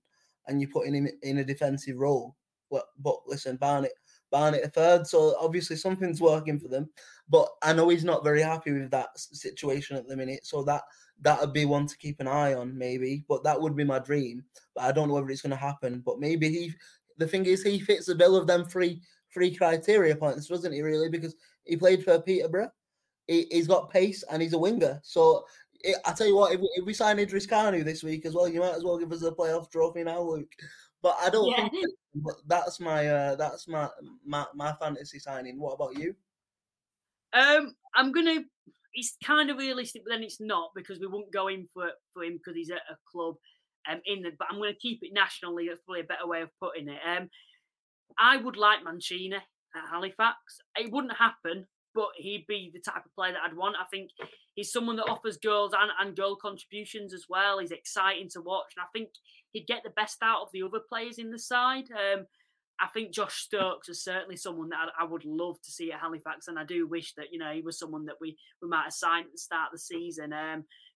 [0.47, 2.36] and you're putting him in a defensive role.
[2.72, 3.91] But, but listen, Barnet,
[4.32, 6.89] Barnet a third, so obviously something's working for them.
[7.28, 10.84] But I know he's not very happy with that situation at the minute, so that
[11.22, 13.26] that would be one to keep an eye on, maybe.
[13.28, 14.45] But that would be my dream.
[14.76, 16.01] But I don't know whether it's going to happen.
[16.05, 16.74] But maybe he.
[17.18, 19.01] The thing is, he fits the bill of them three
[19.36, 20.81] three criteria points, wasn't he?
[20.81, 22.71] Really, because he played for Peterborough.
[23.27, 25.01] He, he's got pace and he's a winger.
[25.03, 25.45] So
[25.81, 28.33] it, I tell you what, if we, if we sign Idris Kanu this week as
[28.33, 30.51] well, you might as well give us a playoff trophy now, Luke.
[31.01, 31.69] But I don't Yeah.
[31.69, 31.73] think.
[32.17, 33.89] But that's my uh, that's my
[34.25, 35.59] my my fantasy signing.
[35.59, 36.15] What about you?
[37.33, 38.45] Um, I'm gonna.
[38.93, 42.23] It's kind of realistic, but then it's not because we won't go in for for
[42.23, 43.36] him because he's at a club.
[43.91, 45.67] Um, in the, but I'm going to keep it nationally.
[45.67, 46.99] That's probably a better way of putting it.
[47.05, 47.29] Um,
[48.17, 50.37] I would like Mancini at Halifax.
[50.75, 53.75] It wouldn't happen, but he'd be the type of player that I'd want.
[53.79, 54.11] I think
[54.55, 57.59] he's someone that offers goals and, and goal contributions as well.
[57.59, 59.09] He's exciting to watch, and I think
[59.51, 61.85] he'd get the best out of the other players in the side.
[61.91, 62.25] Um,
[62.79, 66.47] I think Josh Stokes is certainly someone that I, would love to see at Halifax,
[66.47, 68.93] and I do wish that you know he was someone that we we might have
[68.93, 70.33] signed at the start of the season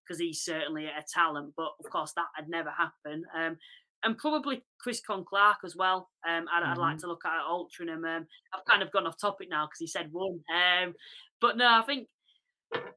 [0.05, 1.53] because he's certainly a talent.
[1.55, 3.26] But of course, that had never happened.
[3.36, 3.57] Um,
[4.04, 6.10] and probably Chris Conn-Clarke as well.
[6.28, 8.06] Um, I'd, I'd like to look at altering him.
[8.06, 10.39] Um, I've kind of gone off topic now because he said one.
[10.54, 10.93] Um,
[11.41, 12.08] but no, I think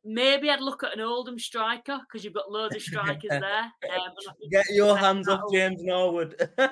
[0.05, 3.42] maybe I'd look at an Oldham striker because you've got loads of strikers there.
[3.42, 6.48] Um, and I think Get your hands off James Norwood.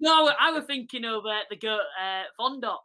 [0.00, 2.80] No, I was thinking of uh, the go uh, Fondop.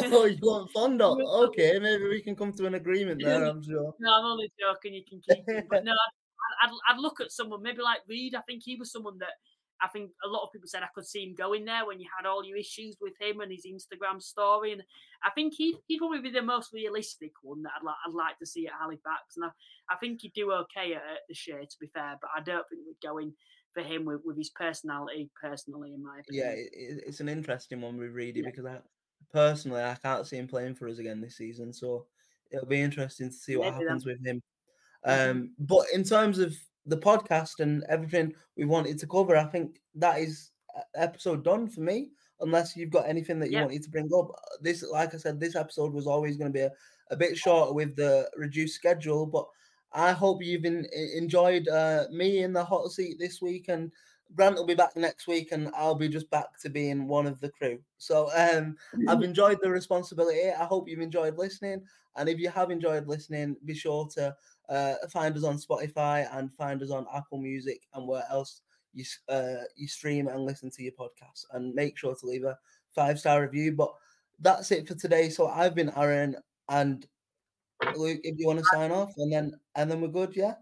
[0.00, 1.18] oh, you want Fondop?
[1.48, 3.44] Okay, maybe we can come to an agreement there.
[3.44, 3.94] I'm sure.
[4.00, 4.94] No, I'm only joking.
[4.94, 5.66] You can keep him.
[5.68, 8.34] But no, I'd, I'd, I'd look at someone maybe like Reed.
[8.34, 9.34] I think he was someone that
[9.82, 12.06] I think a lot of people said I could see him going there when you
[12.16, 14.72] had all your issues with him and his Instagram story.
[14.72, 14.82] And
[15.24, 18.38] I think he'd, he'd probably be the most realistic one that I'd, like I'd like
[18.38, 19.36] to see at Halifax.
[19.36, 22.16] And I, I think he'd do okay at, at the Shay, to be fair.
[22.20, 23.32] But I don't think we'd go in
[23.74, 26.46] for him with, with his personality, personally, in my opinion.
[26.46, 28.78] Yeah, it, it- it's an interesting one with Reedy because I
[29.32, 31.72] personally I can't see him playing for us again this season.
[31.72, 32.06] So
[32.50, 33.86] it'll be interesting to see what Maybe then.
[33.88, 34.42] happens with him.
[35.06, 35.30] Mhm.
[35.30, 36.54] Um, but in terms of
[36.86, 41.68] the podcast and everything we wanted to cover, I think that is uh, episode done
[41.68, 42.10] for me.
[42.40, 43.64] Unless you've got anything that you Yeah.
[43.64, 44.28] wanted to bring up,
[44.60, 46.72] this, like I said, this episode was always going to be a,
[47.10, 49.26] a bit shorter with the reduced schedule.
[49.26, 49.46] But
[49.92, 53.92] I hope you've enjoyed uh, me in the hot seat this week, and
[54.34, 57.40] Grant will be back next week, and I'll be just back to being one of
[57.40, 57.78] the crew.
[57.98, 58.76] So um,
[59.08, 60.50] I've enjoyed the responsibility.
[60.50, 61.82] I hope you've enjoyed listening,
[62.16, 64.34] and if you have enjoyed listening, be sure to
[64.68, 68.62] uh, find us on Spotify and find us on Apple Music and where else
[68.94, 71.46] you uh, you stream and listen to your podcast.
[71.52, 72.58] And make sure to leave a
[72.94, 73.72] five star review.
[73.72, 73.92] But
[74.40, 75.28] that's it for today.
[75.28, 76.36] So I've been Aaron,
[76.68, 77.06] and
[77.96, 80.54] Luke, if you want to sign off, and then and then we're good, yeah.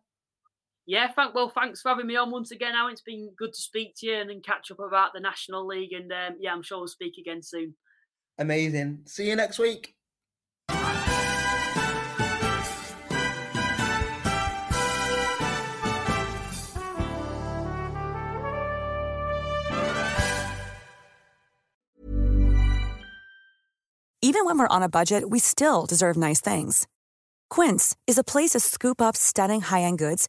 [0.86, 2.74] Yeah, thank well, thanks for having me on once again.
[2.74, 2.92] Aaron.
[2.92, 5.92] It's been good to speak to you and then catch up about the National League.
[5.92, 7.74] And um, yeah, I'm sure we'll speak again soon.
[8.38, 9.02] Amazing.
[9.06, 9.94] See you next week.
[24.22, 26.86] Even when we're on a budget, we still deserve nice things.
[27.48, 30.28] Quince is a place to scoop up stunning high-end goods